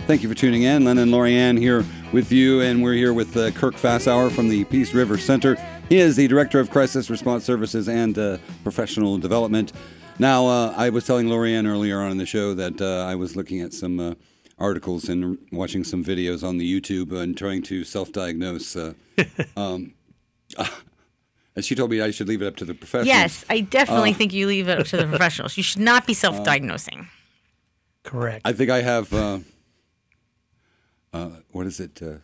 Thank 0.00 0.22
you 0.22 0.28
for 0.28 0.34
tuning 0.34 0.64
in. 0.64 0.84
Len 0.84 0.98
and 0.98 1.10
Lorianne 1.10 1.58
here 1.58 1.86
with 2.12 2.30
you, 2.30 2.60
and 2.60 2.82
we're 2.82 2.92
here 2.92 3.14
with 3.14 3.34
uh, 3.34 3.50
Kirk 3.52 3.76
Fassauer 3.76 4.30
from 4.30 4.50
the 4.50 4.64
Peace 4.64 4.92
River 4.92 5.16
Center. 5.16 5.56
He 5.88 5.96
is 5.96 6.16
the 6.16 6.28
Director 6.28 6.60
of 6.60 6.68
Crisis 6.68 7.08
Response 7.08 7.46
Services 7.46 7.88
and 7.88 8.18
uh, 8.18 8.36
Professional 8.62 9.16
Development. 9.16 9.72
Now, 10.18 10.46
uh, 10.48 10.74
I 10.76 10.90
was 10.90 11.06
telling 11.06 11.28
Lorianne 11.28 11.66
earlier 11.66 11.98
on 11.98 12.10
in 12.10 12.18
the 12.18 12.26
show 12.26 12.52
that 12.52 12.82
I 12.82 13.14
was 13.14 13.36
looking 13.36 13.62
at 13.62 13.72
some 13.72 14.16
articles 14.58 15.08
and 15.08 15.38
watching 15.50 15.82
some 15.82 16.04
videos 16.04 16.46
on 16.46 16.58
the 16.58 16.80
YouTube 16.80 17.12
and 17.12 17.36
trying 17.36 17.62
to 17.62 17.84
self-diagnose. 17.84 18.76
Uh, 18.76 18.92
um, 19.56 19.94
and 21.56 21.64
she 21.64 21.74
told 21.74 21.90
me 21.90 22.00
I 22.00 22.10
should 22.10 22.28
leave 22.28 22.42
it 22.42 22.46
up 22.46 22.56
to 22.56 22.64
the 22.64 22.74
professionals. 22.74 23.06
yes 23.08 23.44
i 23.50 23.60
definitely 23.60 24.12
Uh, 24.12 24.14
think 24.14 24.32
you 24.32 24.46
leave 24.46 24.68
it 24.68 24.78
up 24.80 24.86
to 24.86 24.96
the 24.96 25.06
professionals 25.06 25.56
you 25.56 25.62
should 25.62 25.82
not 25.82 26.06
be 26.06 26.14
self-diagnosing 26.24 27.08
Correct. 28.04 28.42
I 28.44 28.52
think 28.52 28.68
I 28.68 28.82
have. 28.82 29.12
Uh, 29.14 29.38
uh, 31.12 31.28
what 31.52 31.66
is 31.66 31.78
it? 31.78 32.02
Uh, 32.02 32.16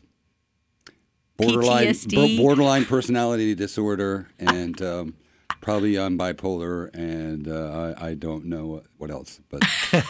borderline 1.36 1.86
PTSD. 1.86 2.36
bo- 2.36 2.42
borderline 2.42 2.84
personality 2.84 3.54
disorder, 3.54 4.28
and 4.40 4.80
um, 4.82 5.14
probably 5.60 5.96
I'm 5.96 6.18
bipolar, 6.18 6.92
and 6.94 7.46
uh, 7.46 7.94
I, 7.96 8.08
I 8.08 8.14
don't 8.14 8.46
know 8.46 8.66
what, 8.66 8.84
what 8.96 9.10
else, 9.12 9.40
but 9.48 9.62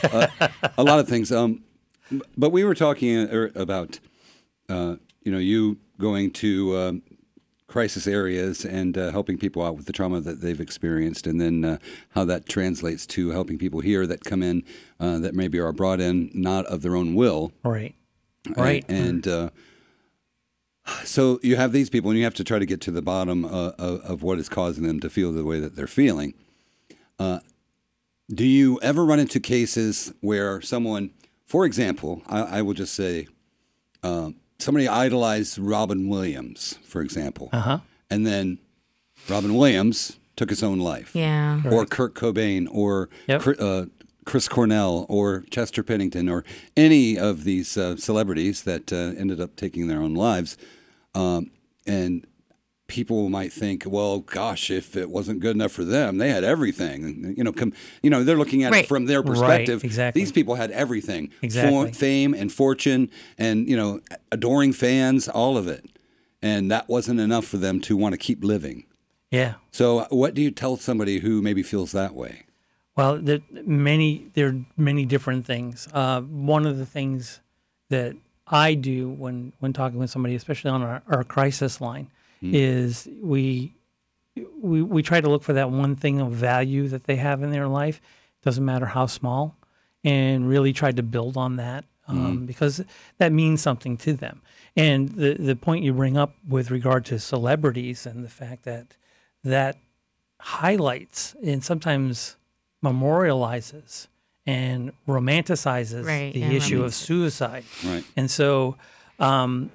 uh, 0.04 0.28
a 0.78 0.82
lot 0.82 1.00
of 1.00 1.06
things. 1.08 1.30
Um, 1.30 1.64
but 2.36 2.50
we 2.50 2.64
were 2.64 2.74
talking 2.74 3.28
uh, 3.28 3.48
about, 3.54 4.00
uh, 4.70 4.96
you 5.22 5.30
know, 5.32 5.38
you 5.38 5.76
going 5.98 6.30
to 6.30 6.76
um, 6.78 7.02
crisis 7.68 8.06
areas 8.06 8.64
and 8.64 8.98
uh, 8.98 9.12
helping 9.12 9.38
people 9.38 9.62
out 9.62 9.76
with 9.76 9.86
the 9.86 9.92
trauma 9.92 10.20
that 10.20 10.40
they've 10.40 10.60
experienced, 10.60 11.26
and 11.26 11.40
then 11.40 11.64
uh, 11.64 11.78
how 12.10 12.24
that 12.24 12.48
translates 12.48 13.06
to 13.06 13.30
helping 13.30 13.58
people 13.58 13.80
here 13.80 14.06
that 14.06 14.24
come 14.24 14.42
in 14.42 14.64
uh, 14.98 15.18
that 15.18 15.34
maybe 15.34 15.60
are 15.60 15.72
brought 15.72 16.00
in 16.00 16.30
not 16.34 16.64
of 16.66 16.82
their 16.82 16.96
own 16.96 17.14
will. 17.14 17.52
right. 18.50 18.56
Right. 18.56 18.84
And 18.88 19.28
uh, 19.28 19.50
so 21.04 21.38
you 21.42 21.56
have 21.56 21.72
these 21.72 21.90
people, 21.90 22.10
and 22.10 22.18
you 22.18 22.24
have 22.24 22.34
to 22.34 22.44
try 22.44 22.58
to 22.58 22.66
get 22.66 22.80
to 22.82 22.90
the 22.90 23.02
bottom 23.02 23.44
uh, 23.44 23.72
of, 23.78 24.00
of 24.00 24.22
what 24.22 24.38
is 24.38 24.48
causing 24.48 24.84
them 24.84 25.00
to 25.00 25.10
feel 25.10 25.32
the 25.32 25.44
way 25.44 25.60
that 25.60 25.76
they're 25.76 25.86
feeling. 25.86 26.34
Uh, 27.18 27.40
do 28.32 28.46
you 28.46 28.78
ever 28.82 29.04
run 29.04 29.18
into 29.18 29.40
cases 29.40 30.12
where 30.20 30.60
someone, 30.60 31.10
for 31.44 31.64
example, 31.64 32.22
I, 32.26 32.42
I 32.58 32.62
will 32.62 32.74
just 32.74 32.94
say, 32.94 33.26
um, 34.02 34.36
somebody 34.58 34.88
idolized 34.88 35.58
Robin 35.58 36.08
Williams, 36.08 36.78
for 36.84 37.00
example, 37.00 37.48
Uh-huh. 37.52 37.78
and 38.10 38.26
then 38.26 38.58
Robin 39.28 39.54
Williams 39.54 40.16
took 40.36 40.50
his 40.50 40.62
own 40.62 40.78
life 40.78 41.10
yeah 41.14 41.60
or 41.68 41.84
Kurt 41.84 42.14
Cobain 42.14 42.68
or 42.70 43.08
Yep. 43.26 43.46
Uh, 43.58 43.84
Chris 44.24 44.46
Cornell 44.46 45.06
or 45.08 45.44
Chester 45.50 45.82
Bennington 45.82 46.28
or 46.28 46.44
any 46.76 47.18
of 47.18 47.44
these 47.44 47.76
uh, 47.78 47.96
celebrities 47.96 48.62
that 48.64 48.92
uh, 48.92 48.96
ended 49.18 49.40
up 49.40 49.56
taking 49.56 49.86
their 49.88 50.00
own 50.02 50.14
lives. 50.14 50.58
Um, 51.14 51.50
and 51.86 52.26
people 52.88 53.28
might 53.28 53.52
think, 53.52 53.84
well, 53.86 54.18
gosh, 54.20 54.70
if 54.70 54.96
it 54.96 55.10
wasn't 55.10 55.38
good 55.40 55.54
enough 55.54 55.70
for 55.72 55.84
them, 55.84 56.18
they 56.18 56.30
had 56.30 56.42
everything. 56.42 57.34
You 57.36 57.44
know, 57.44 57.52
com- 57.52 57.72
you 58.02 58.10
know, 58.10 58.24
they're 58.24 58.36
looking 58.36 58.64
at 58.64 58.72
Right. 58.72 58.84
it 58.84 58.88
from 58.88 59.04
their 59.06 59.20
Right, 59.20 59.26
perspective. 59.26 59.84
exactly. 59.84 60.20
These 60.22 60.32
people 60.32 60.56
had 60.56 60.70
everything, 60.72 61.30
Exactly. 61.42 61.92
fame 61.92 62.34
and 62.34 62.50
fortune, 62.50 63.10
and 63.38 63.68
you 63.68 63.76
know, 63.76 64.00
adoring 64.32 64.72
fans, 64.72 65.28
all 65.28 65.56
of 65.56 65.68
it. 65.68 65.84
and 66.40 66.70
that 66.70 66.88
wasn't 66.88 67.18
enough 67.18 67.44
for 67.44 67.56
them 67.56 67.80
to 67.80 67.96
want 67.96 68.12
to 68.12 68.16
keep 68.16 68.44
living. 68.44 68.84
Yeah. 69.28 69.54
So, 69.72 70.06
what 70.10 70.34
do 70.34 70.40
you 70.40 70.52
tell 70.52 70.76
somebody 70.76 71.18
who 71.18 71.42
maybe 71.42 71.64
feels 71.64 71.90
that 71.92 72.14
way? 72.14 72.44
Well, 72.96 73.18
there 73.18 73.40
many 73.66 74.26
there 74.34 74.46
are 74.46 74.60
many 74.76 75.04
different 75.04 75.44
things. 75.46 75.88
Uh, 75.92 76.20
one 76.20 76.64
of 76.64 76.78
the 76.78 76.86
things 76.86 77.40
that 77.90 78.14
I 78.46 78.74
do 78.74 79.08
when 79.08 79.52
when 79.58 79.72
talking 79.72 79.98
with 79.98 80.10
somebody, 80.10 80.36
especially 80.36 80.70
on 80.70 80.80
our, 80.80 81.02
our 81.08 81.24
crisis 81.24 81.80
line, 81.80 82.06
is 82.42 83.08
we 83.20 83.74
we 84.60 84.82
we 84.82 85.02
try 85.02 85.20
to 85.20 85.28
look 85.28 85.42
for 85.42 85.52
that 85.54 85.70
one 85.70 85.96
thing 85.96 86.20
of 86.20 86.32
value 86.32 86.88
that 86.88 87.04
they 87.04 87.16
have 87.16 87.42
in 87.42 87.50
their 87.50 87.68
life. 87.68 88.00
Doesn't 88.42 88.64
matter 88.64 88.86
how 88.86 89.06
small, 89.06 89.56
and 90.04 90.48
really 90.48 90.72
try 90.72 90.92
to 90.92 91.02
build 91.02 91.36
on 91.36 91.56
that 91.56 91.84
um, 92.06 92.46
because 92.46 92.82
that 93.18 93.32
means 93.32 93.60
something 93.60 93.96
to 93.98 94.12
them. 94.14 94.42
And 94.76 95.08
the 95.10 95.34
the 95.34 95.56
point 95.56 95.84
you 95.84 95.92
bring 95.92 96.16
up 96.16 96.34
with 96.46 96.70
regard 96.70 97.04
to 97.06 97.18
celebrities 97.18 98.06
and 98.06 98.24
the 98.24 98.28
fact 98.28 98.64
that 98.64 98.96
that 99.44 99.76
highlights 100.40 101.34
and 101.42 101.64
sometimes 101.64 102.36
memorializes 102.84 104.06
and 104.46 104.92
romanticizes 105.06 106.04
Right, 106.06 106.32
the 106.32 106.40
yeah, 106.40 106.50
issue 106.52 106.84
of 106.84 106.94
suicide. 106.94 107.64
Right. 107.84 108.04
And 108.16 108.30
so 108.30 108.76
um, 109.18 109.70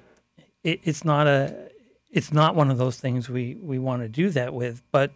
it, 0.62 0.80
it's 0.84 1.04
not 1.04 1.26
a 1.26 1.70
it's 2.14 2.32
not 2.32 2.54
one 2.54 2.70
of 2.70 2.78
those 2.78 2.96
things 2.98 3.28
we, 3.28 3.56
we 3.60 3.78
want 3.78 4.00
to 4.02 4.08
do 4.08 4.30
that 4.30 4.54
with, 4.54 4.82
but 4.92 5.10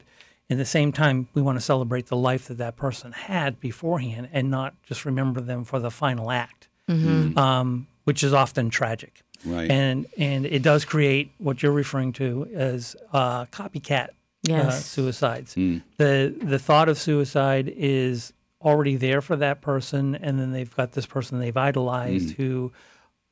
in 0.50 0.58
the 0.58 0.64
same 0.64 0.90
time, 0.92 1.28
we 1.34 1.40
want 1.42 1.56
to 1.58 1.64
celebrate 1.64 2.06
the 2.06 2.16
life 2.16 2.48
that 2.48 2.58
that 2.58 2.74
person 2.76 3.12
had 3.12 3.60
beforehand 3.60 4.28
and 4.32 4.50
not 4.50 4.74
just 4.82 5.04
remember 5.04 5.40
them 5.40 5.62
for 5.64 5.78
the 5.78 5.90
final 5.90 6.30
act, 6.30 6.68
um, 6.88 7.86
which 8.04 8.22
is 8.24 8.32
often 8.34 8.68
tragic. 8.70 9.22
Right. 9.44 9.70
And 9.70 10.06
and 10.16 10.44
it 10.46 10.62
does 10.62 10.84
create 10.84 11.30
what 11.38 11.62
you're 11.62 11.70
referring 11.84 12.12
to 12.14 12.48
as 12.54 12.96
uh, 13.12 13.44
copycat 13.46 14.08
uh, 14.08 14.12
Yes. 14.48 14.86
suicides. 14.86 15.54
The 15.54 16.34
the 16.42 16.58
thought 16.58 16.88
of 16.88 16.98
suicide 16.98 17.72
is 17.76 18.32
already 18.60 18.96
there 18.96 19.20
for 19.20 19.36
that 19.36 19.60
person, 19.60 20.16
and 20.16 20.40
then 20.40 20.52
they've 20.52 20.74
got 20.74 20.92
this 20.92 21.06
person 21.06 21.38
they've 21.38 21.56
idolized 21.56 22.30
who 22.36 22.72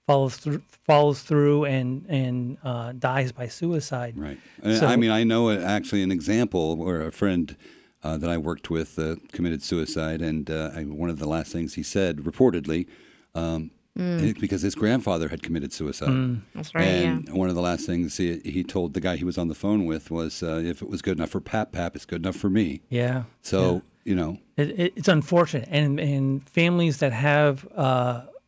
follows 0.06 0.36
through 0.36 0.62
follows 0.84 1.22
through 1.22 1.64
and 1.64 2.06
and 2.08 2.58
uh, 2.62 2.92
dies 2.92 3.32
by 3.32 3.48
suicide. 3.48 4.14
Right. 4.16 4.38
So- 4.62 4.86
I 4.86 4.96
mean, 4.96 5.10
I 5.10 5.24
know 5.24 5.50
uh, 5.50 5.58
actually 5.58 6.02
an 6.02 6.12
example 6.12 6.76
where 6.76 7.02
a 7.02 7.12
friend 7.12 7.56
uh, 8.04 8.16
that 8.18 8.30
I 8.30 8.38
worked 8.38 8.70
with 8.70 8.98
uh, 8.98 9.16
committed 9.32 9.62
suicide, 9.62 10.22
and 10.22 10.48
uh, 10.50 10.70
I, 10.76 10.82
one 10.84 11.10
of 11.10 11.18
the 11.18 11.26
last 11.26 11.50
things 11.52 11.74
he 11.74 11.82
said, 11.82 12.18
reportedly, 12.18 12.86
um, 13.34 13.72
it- 13.96 14.38
because 14.38 14.62
his 14.62 14.74
grandfather 14.76 15.28
had 15.28 15.42
committed 15.42 15.72
suicide. 15.72 16.40
That's 16.54 16.72
right. 16.74 16.84
and 16.84 17.26
yeah. 17.26 17.32
one 17.34 17.48
of 17.48 17.54
the 17.56 17.62
last 17.62 17.84
things 17.86 18.16
he, 18.18 18.38
he 18.44 18.62
told 18.62 18.92
the 18.94 19.00
guy 19.00 19.16
he 19.16 19.24
was 19.24 19.38
on 19.38 19.48
the 19.48 19.54
phone 19.56 19.86
with 19.86 20.10
was, 20.10 20.42
uh, 20.42 20.62
"If 20.64 20.82
it 20.82 20.88
was 20.88 21.02
good 21.02 21.16
enough 21.18 21.30
for 21.30 21.40
Pap 21.40 21.72
Pap, 21.72 21.96
it's 21.96 22.04
good 22.04 22.22
enough 22.22 22.36
for 22.36 22.50
me." 22.50 22.82
Yeah. 22.90 23.24
So 23.42 23.82
you 24.04 24.14
know, 24.14 24.38
It, 24.56 24.68
it, 24.78 24.92
it's 24.96 25.08
unfortunate, 25.08 25.66
and 25.72 25.98
and 25.98 26.48
families 26.48 26.98
that 26.98 27.12
have 27.12 27.66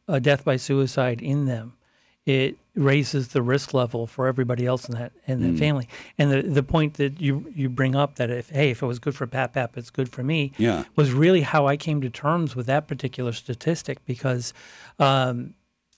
uh, 0.08 0.14
a 0.14 0.20
death 0.20 0.44
by 0.44 0.56
suicide 0.56 1.20
in 1.20 1.46
them, 1.46 1.74
it 2.26 2.56
raises 2.74 3.28
the 3.28 3.42
risk 3.42 3.74
level 3.74 4.06
for 4.06 4.26
everybody 4.26 4.66
else 4.66 4.88
in 4.88 4.94
that 4.94 5.12
in 5.26 5.40
that 5.40 5.58
family. 5.58 5.88
And 6.18 6.30
the 6.30 6.42
the 6.42 6.62
point 6.62 6.94
that 6.94 7.20
you 7.20 7.50
you 7.54 7.68
bring 7.68 7.94
up 7.94 8.16
that 8.16 8.30
if 8.30 8.50
hey 8.50 8.70
if 8.70 8.82
it 8.82 8.86
was 8.86 8.98
good 8.98 9.14
for 9.14 9.26
Pap 9.26 9.54
Pap, 9.54 9.76
it's 9.76 9.90
good 9.90 10.10
for 10.10 10.22
me. 10.22 10.52
Yeah. 10.58 10.84
was 10.94 11.12
really 11.12 11.40
how 11.40 11.66
I 11.66 11.76
came 11.76 12.00
to 12.02 12.10
terms 12.10 12.54
with 12.54 12.66
that 12.66 12.86
particular 12.88 13.32
statistic 13.32 14.04
because. 14.04 14.52
Um, 14.98 15.54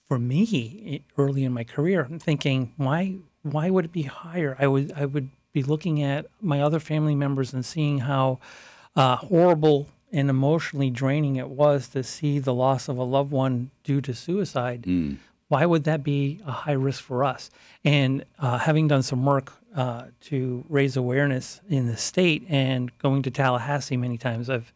for 0.07 0.19
me, 0.19 1.05
early 1.17 1.45
in 1.45 1.53
my 1.53 1.63
career, 1.63 2.03
I'm 2.03 2.19
thinking, 2.19 2.73
why 2.75 3.15
why 3.43 3.69
would 3.69 3.85
it 3.85 3.93
be 3.93 4.01
higher? 4.01 4.57
I 4.59 4.67
would 4.67 4.91
I 4.91 5.05
would 5.05 5.29
be 5.53 5.63
looking 5.63 6.03
at 6.03 6.25
my 6.41 6.61
other 6.61 6.79
family 6.79 7.15
members 7.15 7.53
and 7.53 7.65
seeing 7.65 7.99
how 7.99 8.39
uh, 8.95 9.15
horrible 9.15 9.87
and 10.11 10.29
emotionally 10.29 10.89
draining 10.89 11.37
it 11.37 11.49
was 11.49 11.87
to 11.89 12.03
see 12.03 12.39
the 12.39 12.53
loss 12.53 12.87
of 12.87 12.97
a 12.97 13.03
loved 13.03 13.31
one 13.31 13.71
due 13.83 14.01
to 14.01 14.13
suicide. 14.13 14.83
Why 15.47 15.65
would 15.65 15.83
that 15.83 16.03
be 16.03 16.39
a 16.45 16.51
high 16.51 16.71
risk 16.73 17.03
for 17.03 17.23
us? 17.23 17.49
And 17.83 18.23
uh, 18.39 18.57
having 18.59 18.87
done 18.87 19.03
some 19.03 19.25
work 19.25 19.53
uh, 19.75 20.03
to 20.21 20.63
raise 20.69 20.95
awareness 20.95 21.59
in 21.69 21.87
the 21.87 21.97
state 21.97 22.45
and 22.49 22.97
going 22.99 23.21
to 23.23 23.31
Tallahassee 23.31 23.97
many 23.97 24.17
times, 24.17 24.49
I've 24.49 24.71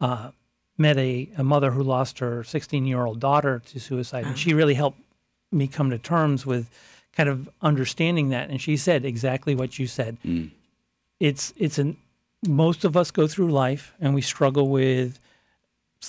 uh, 0.00 0.30
met 0.78 0.96
a, 0.96 1.28
a 1.36 1.44
mother 1.44 1.70
who 1.70 1.82
lost 1.82 2.18
her 2.20 2.44
16 2.44 2.86
year 2.86 3.04
old 3.04 3.20
daughter 3.20 3.60
to 3.66 3.80
suicide. 3.80 4.24
And 4.24 4.38
she 4.38 4.54
really 4.54 4.74
helped 4.74 5.00
me 5.52 5.66
come 5.68 5.90
to 5.90 5.98
terms 5.98 6.46
with 6.46 6.70
kind 7.14 7.28
of 7.28 7.48
understanding 7.62 8.30
that. 8.30 8.50
And 8.50 8.60
she 8.60 8.76
said 8.76 9.04
exactly 9.04 9.54
what 9.54 9.78
you 9.78 9.86
said. 9.86 10.18
It's, 11.20 11.52
it's 11.56 11.78
an, 11.78 11.96
most 12.46 12.84
of 12.84 12.96
us 12.96 13.10
go 13.10 13.26
through 13.26 13.50
life 13.50 13.94
and 14.00 14.14
we 14.14 14.20
struggle 14.22 14.68
with 14.68 15.18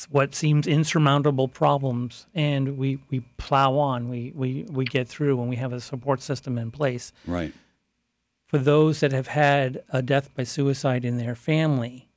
what 0.09 0.35
seems 0.35 0.67
insurmountable 0.67 1.47
problems 1.47 2.27
and 2.35 2.77
we, 2.77 2.99
we 3.09 3.21
plow 3.37 3.77
on, 3.77 4.09
we, 4.09 4.31
we, 4.35 4.65
we 4.69 4.85
get 4.85 5.07
through 5.07 5.39
and 5.39 5.49
we 5.49 5.55
have 5.55 5.73
a 5.73 5.79
support 5.79 6.21
system 6.21 6.57
in 6.57 6.69
place 6.71 7.11
right? 7.25 7.53
for 8.45 8.57
those 8.57 8.99
that 8.99 9.11
have 9.11 9.27
had 9.27 9.81
a 9.89 10.01
death 10.01 10.33
by 10.35 10.43
suicide 10.43 11.03
in 11.05 11.17
their 11.17 11.35
family, 11.35 12.09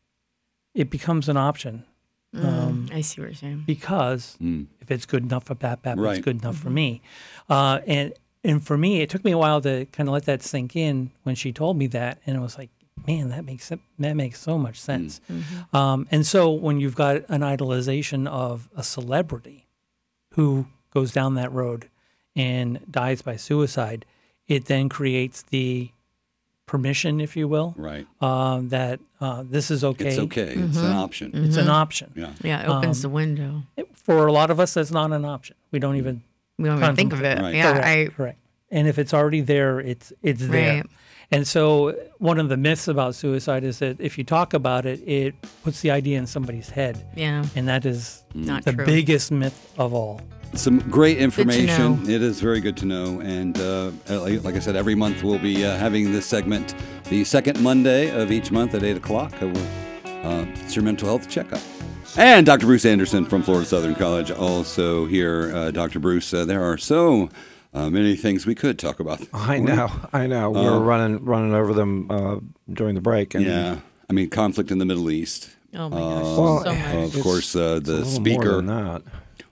it 0.75 0.91
becomes 0.91 1.29
an 1.29 1.37
option 1.37 1.85
um, 2.33 2.87
I 2.93 3.01
see 3.01 3.21
what 3.21 3.27
you're 3.29 3.35
saying. 3.35 3.65
because 3.67 4.37
if 4.41 4.89
it's 4.91 5.05
good 5.05 5.25
enough 5.25 5.45
for 5.47 5.57
Pap 5.57 5.83
Pap, 5.83 5.99
Right. 5.99 6.19
it's 6.19 6.25
good 6.25 6.41
enough 6.43 6.57
for 6.57 6.71
me. 6.71 7.03
Uh, 7.49 7.81
and 7.89 8.13
and 8.45 8.65
for 8.65 8.79
me, 8.79 9.01
it 9.01 9.11
took 9.11 9.25
me 9.25 9.33
a 9.33 9.39
while 9.39 9.61
to 9.63 9.87
kind 9.87 10.09
of 10.09 10.13
let 10.13 10.27
that 10.27 10.41
sink 10.43 10.77
in 10.77 11.11
when 11.25 11.35
she 11.35 11.53
told 11.53 11.77
me 11.77 11.89
that, 11.89 12.19
and 12.25 12.37
it 12.37 12.41
was 12.41 12.57
like, 12.57 12.71
man, 13.07 13.29
that 13.31 13.45
makes 13.45 13.71
that 13.99 14.15
makes 14.17 14.41
so 14.41 14.59
much 14.59 14.81
sense. 14.81 15.21
Um, 15.73 16.07
and 16.11 16.27
so 16.27 16.51
when 16.51 16.81
you've 16.81 16.95
got 16.97 17.23
an 17.29 17.41
idolization 17.43 18.27
of 18.29 18.69
a 18.77 18.83
celebrity 18.83 19.67
who 20.35 20.67
goes 20.93 21.13
down 21.13 21.35
that 21.35 21.53
road 21.53 21.89
and 22.37 22.81
dies 22.91 23.23
by 23.23 23.37
suicide, 23.37 24.05
it 24.49 24.67
then 24.67 24.89
creates 24.89 25.43
the 25.43 25.91
permission, 26.67 27.21
if 27.21 27.37
you 27.37 27.49
will, 27.49 27.75
Right. 27.77 28.07
um, 28.21 28.69
that 28.69 29.01
uh, 29.21 29.43
this 29.45 29.71
is 29.73 29.83
okay. 29.83 30.09
It's 30.09 30.19
okay. 30.19 30.53
It's 30.55 30.77
an 30.79 30.93
option. 30.93 31.31
It's 31.35 31.57
an 31.57 31.69
option. 31.69 32.13
Yeah. 32.15 32.33
Yeah, 32.43 32.63
it 32.63 32.69
opens 32.69 32.99
Um, 33.05 33.11
the 33.11 33.15
window. 33.15 33.63
For 33.95 34.27
a 34.29 34.33
lot 34.33 34.51
of 34.51 34.61
us, 34.61 34.75
that's 34.75 34.93
not 34.93 35.13
an 35.13 35.25
option. 35.25 35.57
We 35.73 35.79
don't 35.81 35.97
even 35.97 36.23
We 36.59 36.69
don't 36.69 36.79
even 36.83 36.95
think 36.97 37.13
of 37.13 37.23
it. 37.23 37.39
Right. 37.41 37.55
Yeah, 37.55 37.73
correct, 37.73 37.87
I 37.87 38.07
correct. 38.17 38.39
And 38.71 38.87
if 38.87 38.99
it's 38.99 39.13
already 39.13 39.41
there, 39.41 39.81
it's 39.81 40.13
it's 40.23 40.47
there. 40.47 40.85
Right. 41.31 41.37
And 41.39 41.47
so 41.47 41.95
one 42.19 42.39
of 42.39 42.49
the 42.49 42.57
myths 42.57 42.89
about 42.89 43.15
suicide 43.15 43.65
is 43.65 43.79
that 43.79 44.01
if 44.01 44.19
you 44.19 44.25
talk 44.25 44.53
about 44.55 44.85
it, 44.87 45.01
it 45.07 45.35
puts 45.63 45.81
the 45.81 45.91
idea 45.91 46.19
in 46.19 46.27
somebody's 46.27 46.71
head, 46.71 47.05
yeah. 47.17 47.45
and 47.55 47.69
that 47.69 47.87
is 47.87 48.25
Not 48.35 48.65
the 48.65 48.73
true. 48.73 48.85
biggest 48.85 49.31
myth 49.31 49.73
of 49.79 49.95
all. 49.95 50.21
Some 50.55 50.81
great 50.91 51.19
information. 51.19 52.11
It 52.11 52.23
is 52.23 52.41
very 52.41 52.61
good 52.61 52.77
to 52.79 52.87
know. 52.87 53.21
And 53.21 53.57
uh, 53.61 53.93
like 54.09 54.43
like 54.43 54.57
I 54.57 54.59
said, 54.59 54.75
every 54.75 54.97
month 54.97 55.23
we'll 55.23 55.39
be 55.39 55.65
uh, 55.65 55.77
having 55.77 56.13
this 56.13 56.27
segment 56.27 56.75
the 57.05 57.23
second 57.23 57.61
Monday 57.61 58.11
of 58.11 58.33
each 58.33 58.51
month 58.51 58.75
at 58.75 58.83
8 58.83 58.97
o'clock. 58.97 59.33
Uh, 59.41 59.47
uh, 60.25 60.45
it's 60.55 60.75
your 60.75 60.85
mental 60.85 61.07
health 61.07 61.29
checkup. 61.29 61.61
And 62.17 62.45
Dr. 62.45 62.67
Bruce 62.67 62.85
Anderson 62.85 63.25
from 63.25 63.43
Florida 63.45 63.65
Southern 63.67 63.95
College 63.95 64.33
also 64.33 65.07
here. 65.07 65.53
Uh, 65.55 65.71
Dr. 65.71 66.01
Bruce, 66.01 66.35
uh, 66.35 66.45
there 66.45 66.65
are 66.65 66.77
so 66.77 67.29
uh, 67.73 67.91
many 67.91 68.17
things 68.17 68.47
we 68.47 68.55
could 68.55 68.79
talk 68.79 69.01
about. 69.01 69.21
I 69.33 69.59
know, 69.59 69.91
I 70.13 70.27
know. 70.27 70.51
We 70.51 70.61
were 70.63 70.81
running 70.81 71.25
running 71.25 71.55
over 71.55 71.73
them 71.73 72.11
uh, 72.11 72.41
during 72.73 72.95
the 72.95 73.01
break, 73.01 73.35
and 73.35 73.45
Yeah. 73.45 73.79
I 74.09 74.13
mean, 74.13 74.29
conflict 74.29 74.71
in 74.73 74.79
the 74.79 74.85
Middle 74.85 75.11
East. 75.11 75.51
Oh 75.75 75.89
my 75.89 75.97
gosh. 75.99 76.23
Well, 76.25 76.65
so 76.65 76.75
much. 76.75 77.15
Of 77.15 77.23
course, 77.23 77.55
uh, 77.55 77.79
it's 77.81 77.89
a 77.89 77.93
the 77.93 77.99
little 77.99 78.11
speaker. 78.11 78.45
More 78.45 78.57
than 78.63 78.67
that. 78.67 79.03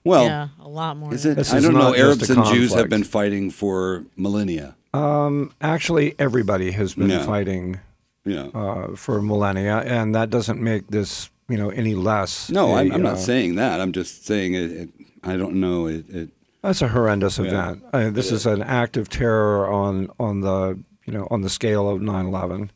Well, 0.04 0.25
yeah, 0.25 0.48
a 0.60 0.68
lot 0.68 0.96
more. 0.96 1.14
is 1.14 1.25
it? 1.25 1.37
This 1.37 1.52
I 1.52 1.60
don't 1.60 1.75
know. 1.75 1.94
Arabs 1.94 2.28
and 2.30 2.44
Jews 2.46 2.75
have 2.75 2.88
been 2.88 3.04
fighting 3.04 3.50
for 3.50 4.04
millennia. 4.16 4.75
Um, 4.94 5.52
actually, 5.60 6.14
everybody 6.18 6.70
has 6.72 6.94
been 6.94 7.10
Yeah. 7.10 7.25
fighting 7.26 7.78
Yeah. 8.25 8.46
uh, 8.54 8.96
for 8.96 9.20
millennia, 9.22 9.78
and 9.78 10.14
that 10.14 10.30
doesn't 10.30 10.60
make 10.60 10.88
this 10.88 11.30
you 11.48 11.56
know 11.56 11.70
any 11.70 11.94
less. 11.94 12.50
No, 12.50 12.70
a, 12.70 12.76
I'm, 12.80 12.92
I'm 12.92 13.02
not 13.02 13.14
uh, 13.14 13.16
saying 13.18 13.56
that. 13.56 13.80
I'm 13.80 13.92
just 13.92 14.25
saying 14.26 14.54
it. 14.54 14.70
it 14.72 14.88
I 15.22 15.37
don't 15.37 15.54
know. 15.60 15.87
It, 15.87 16.08
it 16.08 16.28
That's 16.62 16.82
a 16.82 16.88
horrendous 16.88 17.38
Yeah. 17.38 17.44
event. 17.44 17.84
Uh, 17.92 18.10
this 18.10 18.32
is 18.32 18.46
an 18.46 18.62
act 18.62 18.96
of 18.96 19.08
terror 19.08 19.68
on 19.70 20.08
on 20.18 20.40
the 20.40 20.78
you 21.04 21.12
know 21.12 21.26
on 21.30 21.42
the 21.42 21.48
scale 21.50 21.88
of 21.88 22.00
9/11. 22.00 22.70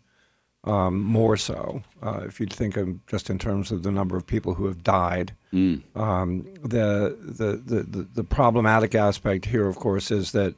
Um, 0.65 1.01
more 1.03 1.37
so, 1.37 1.83
uh, 2.01 2.21
if 2.25 2.39
you 2.39 2.47
think 2.47 2.77
of 2.77 3.05
just 3.09 3.29
in 3.29 3.37
terms 3.37 3.73
of 3.73 3.83
the 3.83 3.91
number 3.91 4.17
of 4.17 4.25
people 4.27 4.55
who 4.55 4.67
have 4.67 4.85
died. 4.85 5.35
Um, 5.53 6.45
the, 6.63 7.17
the 7.21 7.57
the 7.65 7.83
the 7.83 8.03
the 8.15 8.25
problematic 8.25 8.95
aspect 8.95 9.47
here, 9.47 9.67
of 9.67 9.77
course, 9.77 10.11
is 10.13 10.31
that 10.33 10.55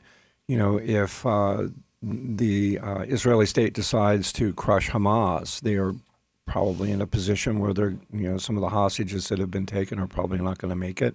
you 0.47 0.59
know 0.59 0.79
if 0.79 1.25
uh, 1.25 1.69
the 2.03 2.79
uh, 2.81 3.01
Israeli 3.09 3.47
state 3.47 3.73
decides 3.73 4.31
to 4.35 4.53
crush 4.53 4.91
Hamas, 4.91 5.61
they 5.63 5.77
are 5.77 5.95
probably 6.47 6.91
in 6.91 7.01
a 7.01 7.07
position 7.07 7.59
where 7.59 7.73
they're, 7.73 7.97
you 8.13 8.31
know, 8.31 8.39
some 8.39 8.57
of 8.57 8.61
the 8.61 8.69
hostages 8.69 9.29
that 9.29 9.39
have 9.39 9.51
been 9.51 9.67
taken 9.67 9.99
are 9.99 10.07
probably 10.07 10.39
not 10.39 10.59
going 10.59 10.71
to 10.71 10.77
make 10.77 11.01
it. 11.01 11.15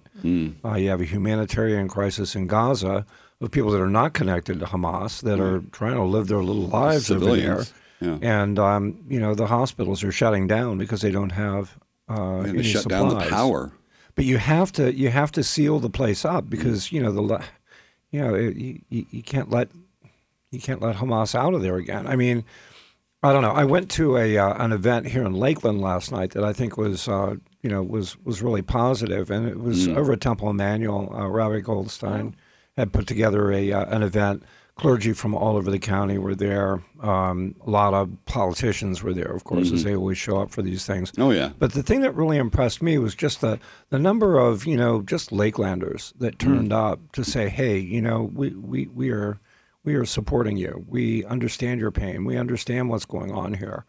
Uh, 0.64 0.74
you 0.74 0.90
have 0.90 1.00
a 1.00 1.04
humanitarian 1.04 1.88
crisis 1.88 2.34
in 2.34 2.46
Gaza 2.46 3.06
of 3.40 3.50
people 3.50 3.70
that 3.70 3.80
are 3.80 3.88
not 3.88 4.12
connected 4.12 4.60
to 4.60 4.66
Hamas 4.66 5.22
that 5.22 5.40
are 5.40 5.60
trying 5.72 5.94
to 5.94 6.02
live 6.02 6.26
their 6.26 6.42
little 6.42 6.66
lives 6.66 7.10
over 7.10 7.24
there. 7.36 7.62
Civilians, 7.62 7.72
yeah. 8.00 8.18
And, 8.42 8.58
um, 8.58 8.98
you 9.08 9.20
know, 9.20 9.34
the 9.34 9.46
hospitals 9.46 10.02
are 10.04 10.12
shutting 10.12 10.46
down 10.46 10.78
because 10.78 11.00
they 11.00 11.10
don't 11.10 11.30
have 11.32 11.76
uh, 12.08 12.40
And 12.40 12.48
any 12.58 12.62
shut 12.62 12.82
supplies. 12.82 13.00
down 13.12 13.18
the 13.20 13.26
power. 13.30 13.72
But 14.16 14.24
you 14.24 14.38
have 14.38 14.72
to 14.72 14.92
you 14.92 15.08
have 15.10 15.30
to 15.32 15.42
seal 15.44 15.78
the 15.78 15.88
place 15.88 16.24
up 16.24 16.50
because 16.50 16.90
you 16.92 17.00
know 17.00 17.12
the 17.12 17.42
you 18.10 18.20
know 18.20 18.34
it, 18.34 18.56
you 18.56 18.80
you 18.90 19.22
can't 19.22 19.48
let 19.48 19.68
you 20.50 20.60
can't 20.60 20.82
let 20.82 20.96
Hamas 20.96 21.34
out 21.34 21.54
of 21.54 21.62
there 21.62 21.76
again. 21.76 22.06
I 22.08 22.16
mean, 22.16 22.44
I 23.22 23.32
don't 23.32 23.42
know. 23.42 23.52
I 23.52 23.64
went 23.64 23.90
to 23.92 24.16
a 24.16 24.38
uh, 24.38 24.64
an 24.64 24.72
event 24.72 25.08
here 25.08 25.24
in 25.24 25.34
Lakeland 25.34 25.80
last 25.80 26.10
night 26.10 26.30
that 26.32 26.44
I 26.44 26.52
think 26.52 26.76
was 26.76 27.06
uh, 27.06 27.36
you 27.62 27.68
know 27.70 27.82
was 27.82 28.16
was 28.24 28.40
really 28.42 28.62
positive, 28.62 29.30
and 29.30 29.46
it 29.46 29.60
was 29.60 29.88
over 29.88 30.12
at 30.12 30.20
Temple 30.20 30.48
Emanuel. 30.48 31.14
Uh, 31.14 31.28
Rabbi 31.28 31.60
Goldstein 31.60 32.34
had 32.76 32.92
put 32.92 33.06
together 33.06 33.52
a 33.52 33.72
uh, 33.72 33.84
an 33.94 34.02
event. 34.02 34.42
Clergy 34.76 35.12
from 35.12 35.34
all 35.34 35.58
over 35.58 35.70
the 35.70 35.78
county 35.78 36.16
were 36.16 36.34
there. 36.34 36.82
Um, 37.02 37.54
a 37.66 37.68
lot 37.68 37.92
of 37.92 38.08
politicians 38.24 39.02
were 39.02 39.12
there, 39.12 39.30
of 39.30 39.44
course, 39.44 39.70
as 39.70 39.84
they 39.84 39.94
always 39.94 40.16
show 40.16 40.40
up 40.40 40.50
for 40.50 40.62
these 40.62 40.86
things. 40.86 41.12
Oh 41.18 41.32
yeah. 41.32 41.50
But 41.58 41.74
the 41.74 41.82
thing 41.82 42.00
that 42.00 42.14
really 42.14 42.38
impressed 42.38 42.80
me 42.80 42.96
was 42.96 43.14
just 43.14 43.42
the, 43.42 43.58
the 43.90 43.98
number 43.98 44.38
of, 44.38 44.64
you 44.64 44.78
know, 44.78 45.02
just 45.02 45.32
Lakelanders 45.32 46.14
that 46.18 46.38
turned 46.38 46.72
up 46.72 47.12
to 47.12 47.24
say, 47.24 47.50
hey, 47.50 47.76
you 47.76 48.00
know, 48.00 48.30
we, 48.34 48.54
we, 48.54 48.86
we 48.86 49.10
are 49.10 49.38
we 49.84 49.94
are 49.94 50.04
supporting 50.04 50.56
you. 50.56 50.84
We 50.88 51.24
understand 51.24 51.80
your 51.80 51.90
pain. 51.90 52.24
We 52.24 52.36
understand 52.36 52.90
what's 52.90 53.06
going 53.06 53.32
on 53.32 53.54
here. 53.54 53.84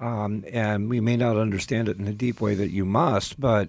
Um, 0.00 0.44
and 0.52 0.88
we 0.88 1.00
may 1.00 1.16
not 1.16 1.36
understand 1.36 1.88
it 1.88 1.98
in 1.98 2.04
the 2.04 2.12
deep 2.12 2.40
way 2.40 2.54
that 2.54 2.70
you 2.70 2.84
must, 2.84 3.38
but 3.38 3.68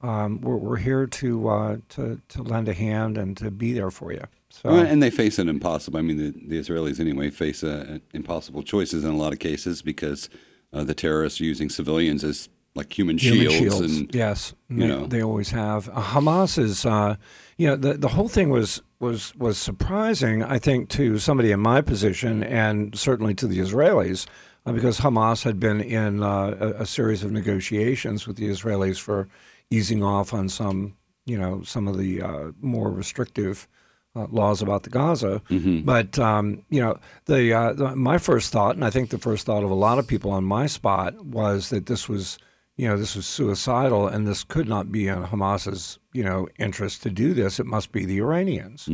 um, 0.00 0.40
we're, 0.40 0.56
we're 0.56 0.76
here 0.78 1.06
to, 1.06 1.48
uh, 1.48 1.76
to, 1.90 2.20
to 2.28 2.42
lend 2.42 2.68
a 2.68 2.72
hand 2.74 3.18
and 3.18 3.36
to 3.36 3.50
be 3.50 3.72
there 3.72 3.90
for 3.90 4.12
you. 4.12 4.24
So, 4.48 4.70
Well, 4.70 4.84
and 4.84 5.02
they 5.02 5.10
face 5.10 5.38
an 5.38 5.48
impossible. 5.48 5.98
I 5.98 6.02
mean, 6.02 6.16
the, 6.16 6.30
the 6.30 6.58
Israelis 6.58 6.98
anyway 6.98 7.30
face 7.30 7.62
uh, 7.62 7.98
impossible 8.12 8.62
choices 8.62 9.04
in 9.04 9.10
a 9.10 9.16
lot 9.16 9.32
of 9.32 9.38
cases 9.38 9.80
because 9.82 10.28
uh, 10.72 10.82
the 10.82 10.94
terrorists 10.94 11.40
are 11.40 11.44
using 11.44 11.68
civilians 11.68 12.24
as 12.24 12.48
like 12.74 12.96
human, 12.96 13.18
Human 13.18 13.50
shields, 13.50 13.80
and 13.80 14.14
yes, 14.14 14.54
you 14.68 14.78
they, 14.78 14.86
know. 14.86 15.06
they 15.06 15.22
always 15.22 15.50
have. 15.50 15.88
Uh, 15.88 16.02
Hamas 16.02 16.56
is, 16.56 16.86
uh, 16.86 17.16
you 17.60 17.66
know, 17.66 17.76
the 17.76 17.92
the 17.92 18.08
whole 18.08 18.28
thing 18.28 18.48
was 18.48 18.80
was 19.00 19.34
was 19.36 19.58
surprising. 19.58 20.42
I 20.42 20.58
think 20.58 20.88
to 20.90 21.18
somebody 21.18 21.52
in 21.52 21.60
my 21.60 21.82
position, 21.82 22.42
and 22.42 22.98
certainly 22.98 23.34
to 23.34 23.46
the 23.46 23.58
Israelis, 23.58 24.26
uh, 24.64 24.72
because 24.72 25.00
Hamas 25.00 25.44
had 25.44 25.60
been 25.60 25.82
in 25.82 26.22
uh, 26.22 26.56
a, 26.58 26.82
a 26.84 26.86
series 26.86 27.22
of 27.22 27.32
negotiations 27.32 28.26
with 28.26 28.36
the 28.36 28.48
Israelis 28.48 28.98
for 28.98 29.28
easing 29.68 30.02
off 30.02 30.32
on 30.32 30.48
some, 30.48 30.96
you 31.26 31.36
know, 31.36 31.62
some 31.62 31.86
of 31.86 31.98
the 31.98 32.22
uh, 32.22 32.52
more 32.62 32.90
restrictive. 32.90 33.68
Uh, 34.16 34.26
laws 34.32 34.60
about 34.60 34.82
the 34.82 34.90
Gaza, 34.90 35.40
but 35.84 36.18
um, 36.18 36.64
you 36.68 36.80
know 36.80 36.98
the, 37.26 37.52
uh, 37.54 37.72
the 37.72 37.94
my 37.94 38.18
first 38.18 38.50
thought, 38.50 38.74
and 38.74 38.84
I 38.84 38.90
think 38.90 39.10
the 39.10 39.18
first 39.18 39.46
thought 39.46 39.62
of 39.62 39.70
a 39.70 39.74
lot 39.74 40.00
of 40.00 40.08
people 40.08 40.32
on 40.32 40.42
my 40.42 40.66
spot 40.66 41.24
was 41.24 41.70
that 41.70 41.86
this 41.86 42.08
was 42.08 42.36
you 42.80 42.88
know, 42.88 42.96
this 42.96 43.14
was 43.14 43.26
suicidal, 43.26 44.08
and 44.08 44.26
this 44.26 44.42
could 44.42 44.66
not 44.66 44.90
be 44.90 45.06
in 45.06 45.24
Hamas's, 45.24 45.98
you 46.14 46.24
know, 46.24 46.48
interest 46.58 47.02
to 47.02 47.10
do 47.10 47.34
this. 47.34 47.60
It 47.60 47.66
must 47.66 47.92
be 47.92 48.06
the 48.06 48.16
Iranians, 48.20 48.88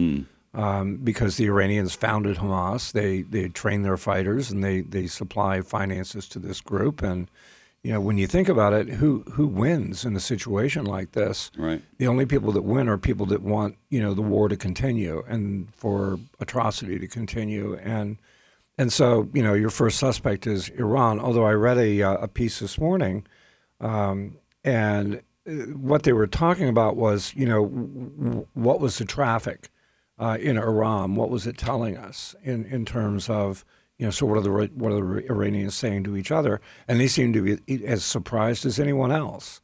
um, 0.55 0.97
because 1.05 1.37
the 1.37 1.47
Iranians 1.47 1.95
founded 1.95 2.39
Hamas. 2.39 2.91
They 2.91 3.23
they 3.23 3.49
train 3.49 3.83
their 3.83 3.97
fighters, 3.97 4.51
and 4.51 4.65
they 4.65 4.81
they 4.81 5.07
supply 5.07 5.61
finances 5.61 6.29
to 6.31 6.41
this 6.41 6.61
group. 6.61 7.01
And 7.01 7.31
you 7.85 7.93
know, 7.93 8.01
when 8.01 8.19
you 8.19 8.27
think 8.27 8.49
about 8.49 8.73
it, 8.73 8.89
who 8.89 9.23
who 9.35 9.47
wins 9.47 10.05
in 10.05 10.17
a 10.17 10.21
situation 10.21 10.85
like 10.85 11.13
this? 11.13 11.53
right. 11.57 11.81
The 11.99 12.09
only 12.09 12.27
people 12.27 12.51
that 12.53 12.63
win 12.63 12.89
are 12.89 12.99
people 12.99 13.27
that 13.27 13.43
want, 13.43 13.77
you 13.89 14.03
know, 14.03 14.15
the 14.15 14.29
war 14.35 14.49
to 14.49 14.57
continue 14.57 15.23
and 15.29 15.73
for 15.73 16.19
atrocity 16.41 16.99
to 16.99 17.07
continue. 17.07 17.77
And 17.77 18.19
and 18.79 18.93
so, 18.93 19.29
you 19.33 19.45
know, 19.45 19.55
your 19.55 19.71
first 19.71 20.01
suspect 20.01 20.45
is 20.45 20.71
Iran. 20.71 21.21
Although 21.21 21.47
I 21.47 21.53
read 21.53 21.79
a, 21.79 22.03
uh, 22.03 22.15
a 22.15 22.29
piece 22.29 22.59
this 22.59 22.79
morning, 22.79 23.25
um, 23.81 24.39
and 24.65 25.23
uh, 25.49 25.53
what 25.77 26.03
they 26.03 26.13
were 26.13 26.27
talking 26.27 26.69
about 26.69 26.97
was, 26.97 27.33
you 27.37 27.47
know, 27.47 27.67
w- 27.67 28.47
what 28.55 28.81
was 28.81 28.99
the 28.99 29.05
traffic 29.05 29.69
uh, 30.19 30.37
in 30.41 30.57
Iran? 30.59 31.15
What 31.15 31.31
was 31.31 31.47
it 31.47 31.57
telling 31.59 31.97
us 31.97 32.35
in, 32.43 32.65
in 32.67 32.85
terms 32.85 33.29
of, 33.31 33.65
you 33.99 34.07
know, 34.07 34.11
so 34.11 34.27
what 34.27 34.39
are 34.39 34.41
the 34.43 34.51
what 34.75 34.93
are 34.93 35.01
the 35.21 35.31
Iranians 35.31 35.75
saying 35.75 36.05
to 36.05 36.17
each 36.17 36.31
other? 36.31 36.61
And 36.89 37.01
they 37.01 37.07
seem 37.07 37.33
to 37.33 37.57
be 37.59 37.87
as 37.87 38.05
surprised 38.05 38.67
as 38.67 38.79
anyone 38.79 39.11
else. 39.11 39.61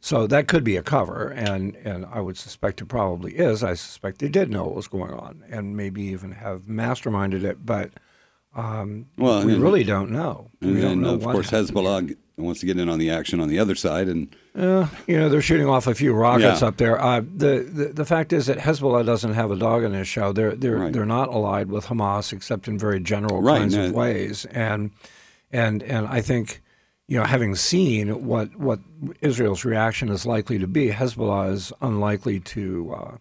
So 0.00 0.26
that 0.26 0.48
could 0.48 0.64
be 0.64 0.76
a 0.76 0.82
cover, 0.82 1.28
and 1.28 1.76
and 1.84 2.04
I 2.06 2.20
would 2.20 2.36
suspect 2.36 2.80
it 2.80 2.86
probably 2.86 3.34
is. 3.36 3.62
I 3.62 3.74
suspect 3.74 4.18
they 4.18 4.28
did 4.28 4.50
know 4.50 4.64
what 4.64 4.74
was 4.74 4.88
going 4.88 5.12
on, 5.12 5.44
and 5.50 5.76
maybe 5.76 6.02
even 6.02 6.32
have 6.32 6.62
masterminded 6.62 7.44
it, 7.44 7.64
but. 7.66 7.90
Um, 8.54 9.06
Well, 9.18 9.44
we 9.44 9.54
really 9.54 9.84
don't 9.84 10.10
know. 10.10 10.48
And 10.62 10.80
don't 10.80 11.02
know 11.02 11.14
of 11.14 11.22
course, 11.22 11.50
happened. 11.50 11.68
Hezbollah 11.68 12.16
wants 12.44 12.60
to 12.60 12.66
get 12.66 12.78
in 12.78 12.88
on 12.88 12.98
the 12.98 13.08
action 13.10 13.40
on 13.40 13.48
the 13.48 13.58
other 13.58 13.74
side, 13.74 14.08
and 14.08 14.34
Uh, 14.54 14.86
you 15.06 15.18
know, 15.18 15.28
they're 15.28 15.40
shooting 15.42 15.66
off 15.66 15.86
a 15.86 15.94
few 15.94 16.12
rockets 16.12 16.60
Yeah. 16.60 16.68
up 16.68 16.76
there. 16.76 17.00
Uh, 17.02 17.20
the, 17.20 17.66
the 17.70 17.84
the 17.94 18.04
fact 18.04 18.32
is 18.32 18.46
that 18.46 18.58
Hezbollah 18.58 19.04
doesn't 19.06 19.34
have 19.34 19.50
a 19.50 19.56
dog 19.56 19.82
in 19.84 19.92
this 19.92 20.08
show. 20.08 20.32
They're 20.32 20.54
they're 20.54 20.76
Right. 20.76 20.92
they're 20.92 21.06
not 21.06 21.28
allied 21.28 21.70
with 21.70 21.86
Hamas 21.86 22.32
except 22.32 22.68
in 22.68 22.78
very 22.78 23.00
general 23.00 23.40
Right, 23.42 23.58
kinds 23.60 23.74
of 23.74 23.92
ways. 23.92 24.44
And 24.52 24.90
and 25.50 25.82
and 25.82 26.06
I 26.08 26.20
think, 26.20 26.62
you 27.08 27.18
know, 27.18 27.24
having 27.24 27.54
seen 27.54 28.26
what 28.26 28.54
what 28.56 28.80
Israel's 29.22 29.64
reaction 29.64 30.08
is 30.10 30.26
likely 30.26 30.58
to 30.58 30.66
be, 30.66 30.90
Hezbollah 30.90 31.52
is 31.52 31.72
unlikely 31.80 32.40
to. 32.40 32.94
Uh, 32.94 33.16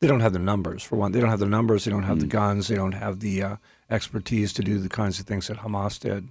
they 0.00 0.06
don't 0.06 0.20
have 0.20 0.32
the 0.32 0.38
numbers 0.38 0.82
for 0.82 0.96
one. 0.96 1.12
They 1.12 1.20
don't 1.20 1.28
have 1.28 1.40
the 1.40 1.46
numbers. 1.46 1.84
They 1.84 1.90
don't 1.90 2.04
have 2.04 2.20
the 2.20 2.26
guns. 2.26 2.68
They 2.68 2.74
don't 2.76 2.92
have 2.92 3.20
the 3.20 3.42
uh, 3.42 3.56
expertise 3.90 4.52
to 4.54 4.62
do 4.62 4.78
the 4.78 4.88
kinds 4.88 5.20
of 5.20 5.26
things 5.26 5.48
that 5.48 5.58
Hamas 5.58 5.98
did. 6.00 6.28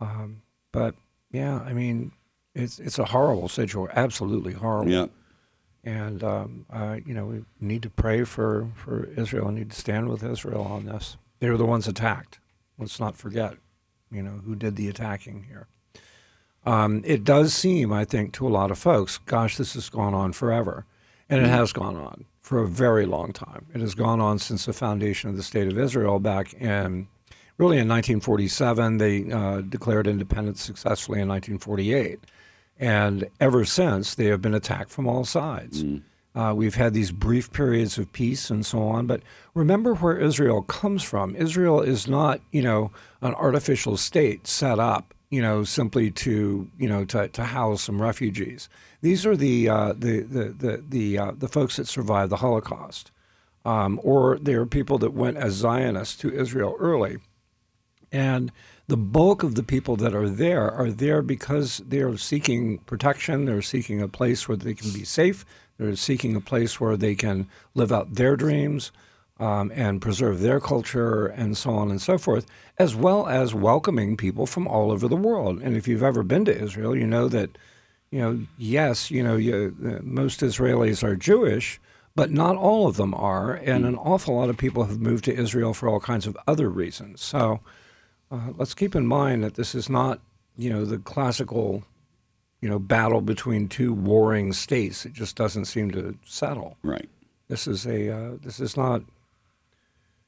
Um, 0.00 0.42
but 0.72 0.94
yeah, 1.30 1.58
I 1.58 1.72
mean, 1.72 2.12
it's 2.54 2.78
it's 2.78 2.98
a 2.98 3.06
horrible 3.06 3.48
situation. 3.48 3.96
Absolutely 3.96 4.54
horrible. 4.54 4.90
yeah, 4.90 5.06
And 5.84 6.22
um, 6.24 6.66
uh, 6.70 6.98
you 7.04 7.14
know, 7.14 7.26
we 7.26 7.44
need 7.60 7.82
to 7.82 7.90
pray 7.90 8.24
for 8.24 8.68
for 8.74 9.04
Israel. 9.16 9.50
Need 9.50 9.70
to 9.70 9.76
stand 9.76 10.08
with 10.08 10.22
Israel 10.22 10.62
on 10.62 10.86
this. 10.86 11.16
They 11.40 11.50
were 11.50 11.56
the 11.56 11.66
ones 11.66 11.86
attacked. 11.86 12.40
Let's 12.78 13.00
not 13.00 13.16
forget, 13.16 13.54
you 14.10 14.22
know, 14.22 14.40
who 14.44 14.54
did 14.54 14.76
the 14.76 14.88
attacking 14.88 15.44
here. 15.44 15.66
Um, 16.64 17.02
it 17.04 17.24
does 17.24 17.54
seem, 17.54 17.92
I 17.92 18.04
think, 18.04 18.32
to 18.34 18.46
a 18.46 18.50
lot 18.50 18.70
of 18.70 18.78
folks, 18.78 19.18
gosh, 19.18 19.56
this 19.56 19.74
has 19.74 19.88
gone 19.88 20.14
on 20.14 20.32
forever. 20.32 20.84
And 21.30 21.44
it 21.44 21.48
has 21.48 21.72
gone 21.72 21.96
on 21.96 22.24
for 22.40 22.62
a 22.62 22.66
very 22.66 23.04
long 23.04 23.32
time. 23.34 23.66
It 23.74 23.82
has 23.82 23.94
gone 23.94 24.18
on 24.20 24.38
since 24.38 24.64
the 24.64 24.72
foundation 24.72 25.28
of 25.28 25.36
the 25.36 25.42
State 25.42 25.68
of 25.68 25.78
Israel 25.78 26.18
back 26.18 26.54
in, 26.54 27.08
really 27.58 27.76
in 27.76 27.88
1947. 27.88 28.98
They 28.98 29.30
uh, 29.30 29.60
declared 29.60 30.06
independence 30.06 30.62
successfully 30.62 31.20
in 31.20 31.28
1948. 31.28 32.20
And 32.78 33.28
ever 33.40 33.64
since, 33.64 34.14
they 34.14 34.26
have 34.26 34.40
been 34.40 34.54
attacked 34.54 34.90
from 34.90 35.06
all 35.08 35.24
sides. 35.24 35.82
Uh, 36.34 36.54
we've 36.54 36.76
had 36.76 36.94
these 36.94 37.10
brief 37.10 37.52
periods 37.52 37.98
of 37.98 38.12
peace 38.12 38.48
and 38.48 38.64
so 38.64 38.82
on. 38.82 39.06
But 39.06 39.22
remember 39.54 39.94
where 39.94 40.16
Israel 40.16 40.62
comes 40.62 41.02
from. 41.02 41.34
Israel 41.34 41.80
is 41.80 42.06
not, 42.06 42.40
you 42.52 42.62
know, 42.62 42.92
an 43.20 43.34
artificial 43.34 43.96
state 43.96 44.46
set 44.46 44.78
up, 44.78 45.14
you 45.30 45.42
know, 45.42 45.64
simply 45.64 46.12
to, 46.12 46.70
you 46.78 46.88
know, 46.88 47.04
to, 47.06 47.26
to 47.28 47.44
house 47.44 47.82
some 47.82 48.00
refugees. 48.00 48.68
These 49.00 49.26
are 49.26 49.36
the 49.36 49.68
uh, 49.68 49.94
the 49.96 50.20
the 50.20 50.44
the 50.50 50.84
the, 50.88 51.18
uh, 51.18 51.32
the 51.36 51.48
folks 51.48 51.76
that 51.76 51.88
survived 51.88 52.30
the 52.30 52.36
Holocaust, 52.36 53.10
um, 53.64 54.00
or 54.02 54.38
they 54.38 54.54
are 54.54 54.66
people 54.66 54.98
that 54.98 55.12
went 55.12 55.36
as 55.36 55.54
Zionists 55.54 56.16
to 56.18 56.32
Israel 56.32 56.76
early. 56.78 57.18
And 58.12 58.52
the 58.86 58.96
bulk 58.96 59.42
of 59.42 59.54
the 59.54 59.62
people 59.62 59.96
that 59.96 60.14
are 60.14 60.28
there 60.28 60.70
are 60.70 60.90
there 60.90 61.20
because 61.20 61.82
they're 61.86 62.16
seeking 62.16 62.78
protection. 62.78 63.44
They're 63.44 63.62
seeking 63.62 64.00
a 64.00 64.08
place 64.08 64.48
where 64.48 64.56
they 64.56 64.74
can 64.74 64.92
be 64.92 65.04
safe. 65.04 65.44
They're 65.76 65.94
seeking 65.94 66.34
a 66.34 66.40
place 66.40 66.80
where 66.80 66.96
they 66.96 67.14
can 67.14 67.48
live 67.74 67.92
out 67.92 68.14
their 68.14 68.36
dreams 68.36 68.90
um, 69.38 69.70
and 69.74 70.00
preserve 70.00 70.40
their 70.40 70.58
culture 70.58 71.26
and 71.26 71.56
so 71.56 71.70
on 71.70 71.90
and 71.90 72.00
so 72.00 72.18
forth, 72.18 72.46
as 72.78 72.96
well 72.96 73.26
as 73.26 73.54
welcoming 73.54 74.16
people 74.16 74.46
from 74.46 74.66
all 74.66 74.90
over 74.90 75.06
the 75.06 75.16
world. 75.16 75.60
And 75.62 75.76
if 75.76 75.86
you've 75.86 76.02
ever 76.02 76.22
been 76.22 76.44
to 76.46 76.58
Israel, 76.58 76.96
you 76.96 77.06
know 77.06 77.28
that, 77.28 77.56
you 78.10 78.20
know, 78.20 78.46
yes, 78.56 79.10
you 79.10 79.22
know, 79.22 79.36
you, 79.36 79.76
uh, 79.84 80.02
most 80.02 80.40
Israelis 80.40 81.04
are 81.04 81.14
Jewish, 81.14 81.80
but 82.16 82.32
not 82.32 82.56
all 82.56 82.88
of 82.88 82.96
them 82.96 83.14
are. 83.14 83.54
And 83.54 83.84
an 83.84 83.94
awful 83.94 84.34
lot 84.34 84.50
of 84.50 84.56
people 84.56 84.84
have 84.84 84.98
moved 84.98 85.24
to 85.26 85.36
Israel 85.36 85.72
for 85.74 85.88
all 85.88 86.00
kinds 86.00 86.26
of 86.26 86.36
other 86.48 86.68
reasons. 86.68 87.20
So, 87.20 87.60
uh, 88.30 88.52
let's 88.56 88.74
keep 88.74 88.94
in 88.94 89.06
mind 89.06 89.42
that 89.44 89.54
this 89.54 89.74
is 89.74 89.88
not, 89.88 90.20
you 90.56 90.70
know, 90.70 90.84
the 90.84 90.98
classical, 90.98 91.84
you 92.60 92.68
know, 92.68 92.78
battle 92.78 93.20
between 93.20 93.68
two 93.68 93.92
warring 93.92 94.52
states. 94.52 95.04
It 95.06 95.12
just 95.12 95.36
doesn't 95.36 95.64
seem 95.66 95.90
to 95.92 96.16
settle. 96.24 96.76
right. 96.82 97.08
This 97.48 97.66
is 97.66 97.86
a, 97.86 98.10
uh, 98.14 98.30
this 98.42 98.60
is 98.60 98.76
not, 98.76 99.02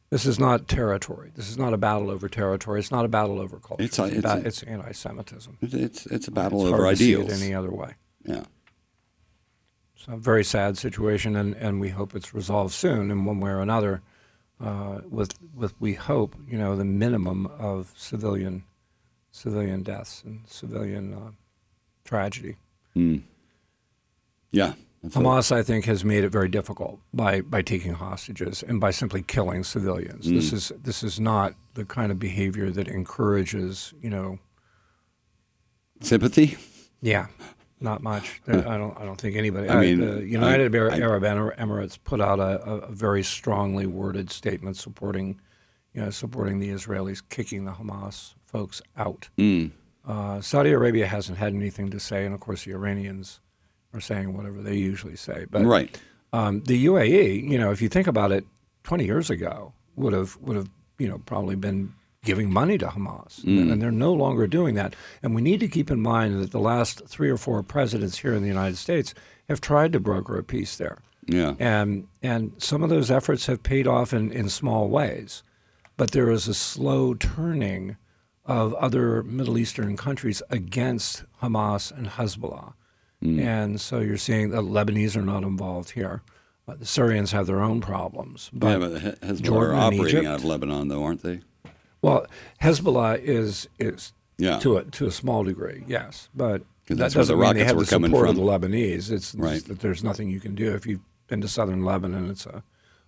This 0.09 0.27
is 0.27 0.41
not 0.41 0.67
territory. 0.67 1.31
This 1.37 1.49
is 1.51 1.57
not 1.59 1.73
a 1.73 1.77
battle 1.77 2.11
over 2.11 2.29
territory. 2.29 2.81
It's 2.81 2.91
not 2.91 3.05
a 3.05 3.09
battle 3.09 3.39
over 3.39 3.59
culture. 3.59 3.85
It's 3.85 3.99
a- 3.99 4.05
a 4.05 4.07
it's 4.09 4.25
a- 4.27 4.43
it's 4.47 4.63
anti-Semitism. 4.65 5.59
It's 5.61 6.07
it's 6.07 6.27
a 6.27 6.33
battle 6.33 6.63
It's 6.67 6.73
over 6.73 6.83
hard 6.85 6.97
to 6.97 7.05
see 7.05 7.13
it 7.13 7.21
ideals. 7.21 7.43
any 7.43 7.55
other 7.55 7.71
way. 7.71 7.95
Yeah. 8.25 8.43
It's 9.95 10.07
a 10.09 10.17
very 10.17 10.43
sad 10.45 10.79
situation, 10.79 11.37
and, 11.37 11.55
and 11.55 11.79
we 11.81 11.91
hope 11.91 12.15
it's 12.17 12.35
resolved 12.35 12.73
soon 12.75 13.11
in 13.11 13.25
one 13.25 13.39
way 13.39 13.51
or 13.51 13.61
another. 13.61 14.01
Uh, 14.61 15.01
with 15.09 15.33
with 15.55 15.73
we 15.81 15.95
hope 15.95 16.37
you 16.47 16.59
know 16.59 16.77
the 16.77 16.85
minimum 16.85 17.47
of 17.59 17.93
civilian 17.97 18.65
civilian 19.31 19.83
deaths 19.83 20.23
and 20.25 20.43
civilian 20.47 21.15
uh, 21.15 21.31
tragedy. 22.05 22.57
Yeah. 24.53 24.75
That's 25.03 25.17
a- 25.17 25.19
Hamas, 25.21 25.51
I 25.53 25.63
think, 25.63 25.87
has 25.87 26.05
made 26.05 26.25
it 26.25 26.29
very 26.31 26.49
difficult 26.49 27.01
by, 27.15 27.41
by 27.41 27.63
taking 27.63 27.95
hostages 27.95 28.63
and 28.63 28.79
by 28.81 28.91
simply 28.91 29.23
killing 29.23 29.65
civilians. 29.65 30.29
This 30.29 30.53
is 30.53 30.73
this 30.83 31.03
is 31.03 31.19
not 31.19 31.55
the 31.75 31.87
kind 31.87 32.13
of 32.13 32.19
behavior 32.19 32.71
that 32.71 32.87
encourages, 32.89 33.95
you 34.03 34.11
know, 34.11 34.39
sympathy. 36.03 36.57
yeah, 37.01 37.29
not 37.81 38.03
much. 38.03 38.41
I 38.49 38.53
don't 38.53 38.97
I 38.99 39.05
don't 39.05 39.21
think 39.21 39.37
anybody. 39.37 39.69
I 39.69 39.81
mean, 39.81 40.01
the 40.01 40.27
United 40.27 40.75
I- 40.75 40.99
Arab 40.99 41.25
I- 41.25 41.63
Emirates 41.63 41.99
put 42.03 42.21
out 42.21 42.39
a, 42.39 42.63
a, 42.69 42.77
a 42.79 42.93
very 42.93 43.23
strongly 43.23 43.87
worded 43.87 44.31
statement 44.31 44.77
supporting, 44.77 45.41
you 45.95 46.03
know, 46.03 46.11
supporting 46.11 46.59
the 46.59 46.69
Israelis 46.71 47.23
kicking 47.29 47.65
the 47.65 47.73
Hamas 47.73 48.35
folks 48.45 48.83
out. 48.97 49.29
Mm. 49.39 49.71
Uh, 50.07 50.41
Saudi 50.41 50.71
Arabia 50.73 51.07
hasn't 51.07 51.39
had 51.39 51.55
anything 51.55 51.91
to 51.91 52.01
say, 52.01 52.25
and 52.25 52.35
of 52.35 52.41
course 52.41 52.65
the 52.65 52.73
Iranians 52.73 53.41
are 53.93 54.01
saying 54.01 54.37
whatever 54.37 54.61
they 54.63 54.77
usually 54.77 55.17
say. 55.17 55.47
But 55.51 55.65
Right. 55.65 56.01
um, 56.33 56.63
the 56.65 56.87
UAE, 56.87 57.49
you 57.51 57.59
know, 57.59 57.71
if 57.71 57.83
you 57.83 57.89
think 57.89 58.07
about 58.07 58.33
it, 58.33 58.45
20 58.85 59.05
years 59.05 59.31
ago 59.31 59.73
would 59.97 60.13
have 60.13 60.37
would 60.41 60.57
have 60.57 60.71
you 60.99 61.07
know 61.09 61.19
probably 61.27 61.55
been 61.57 61.93
giving 62.23 62.53
money 62.53 62.77
to 62.79 62.87
Hamas, 62.87 63.43
and 63.45 63.81
they're 63.81 63.91
no 63.91 64.13
longer 64.13 64.47
doing 64.47 64.75
that. 64.75 64.95
And 65.23 65.35
we 65.35 65.41
need 65.43 65.61
to 65.61 65.69
keep 65.69 65.91
in 65.91 66.01
mind 66.01 66.41
that 66.41 66.51
the 66.51 66.61
last 66.61 67.07
three 67.09 67.31
or 67.31 67.37
four 67.39 67.63
presidents 67.63 68.19
here 68.19 68.35
in 68.35 68.43
the 68.43 68.49
United 68.49 68.77
States 68.77 69.15
have 69.49 69.61
tried 69.61 69.93
to 69.95 70.01
broker 70.01 70.37
a 70.39 70.43
peace 70.45 70.77
there, 70.77 70.99
Yeah. 71.27 71.55
and 71.59 72.07
and 72.23 72.53
some 72.59 72.83
of 72.83 72.91
those 72.91 73.11
efforts 73.11 73.47
have 73.47 73.63
paid 73.63 73.87
off 73.87 74.13
in, 74.13 74.31
in 74.33 74.49
small 74.51 74.89
ways, 74.89 75.43
but 75.97 76.11
there 76.11 76.31
is 76.31 76.47
a 76.47 76.55
slow 76.55 77.15
turning 77.15 77.97
of 78.45 78.75
other 78.75 79.23
Middle 79.23 79.57
Eastern 79.59 79.97
countries 79.97 80.43
against 80.51 81.25
Hamas 81.43 81.91
and 81.97 82.07
Hezbollah. 82.09 82.75
And 83.23 83.79
so 83.79 83.99
you're 84.01 84.17
seeing 84.17 84.49
the 84.49 84.63
Lebanese 84.63 85.15
are 85.15 85.21
not 85.23 85.43
involved 85.43 85.91
here. 85.91 86.23
Uh, 86.67 86.77
the 86.77 86.87
Syrians 86.87 87.33
have 87.33 87.47
their 87.47 87.61
own 87.61 87.83
problems. 87.83 88.49
But, 88.51 88.69
yeah, 88.69 88.79
but 88.89 89.01
He- 89.03 89.09
Hezbollah 89.27 89.43
Jordan 89.43 89.77
are 89.77 89.81
operating 89.81 90.07
Egypt? 90.07 90.27
out 90.27 90.35
of 90.39 90.45
Lebanon, 90.47 90.89
though, 90.89 91.05
aren't 91.05 91.23
they? 91.23 91.41
Well, 92.03 92.27
Hezbollah 92.63 93.21
is 93.23 93.69
is 93.79 94.13
Yeah. 94.39 94.59
to 94.61 94.77
a 94.79 94.85
to 94.85 95.07
a 95.07 95.11
small 95.11 95.45
degree, 95.45 95.85
yes, 95.87 96.29
but 96.35 96.63
that 96.87 96.97
that's 96.99 97.15
where 97.15 97.25
the 97.25 97.33
doesn't 97.35 97.41
mean 97.41 97.55
they 97.57 97.65
have 97.65 97.77
were 97.77 97.85
the 97.85 97.91
coming 97.91 98.11
support 98.11 98.29
from. 98.29 98.39
of 98.39 98.61
the 98.61 98.69
Lebanese. 98.69 99.11
It's 99.11 99.35
Right. 99.35 99.65
that 99.67 99.81
there's 99.81 100.03
nothing 100.03 100.29
you 100.31 100.41
can 100.41 100.55
do 100.55 100.75
if 100.75 100.87
you've 100.87 101.01
been 101.29 101.41
to 101.43 101.49
southern 101.49 101.85
Lebanon. 101.85 102.29
It's 102.31 102.47
a, 102.47 102.63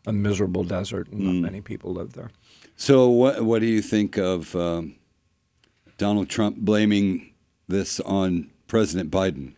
a 0.06 0.12
miserable 0.12 0.62
desert, 0.64 1.08
and 1.10 1.20
Mm. 1.20 1.24
not 1.24 1.34
many 1.50 1.60
people 1.60 1.92
live 1.92 2.12
there. 2.12 2.30
So, 2.76 3.08
what 3.08 3.44
what 3.44 3.60
do 3.60 3.66
you 3.66 3.82
think 3.82 4.16
of 4.18 4.54
um, 4.54 4.96
Donald 5.98 6.28
Trump 6.28 6.58
blaming 6.58 7.32
this 7.68 8.00
on 8.00 8.50
President 8.66 9.10
Biden? 9.10 9.54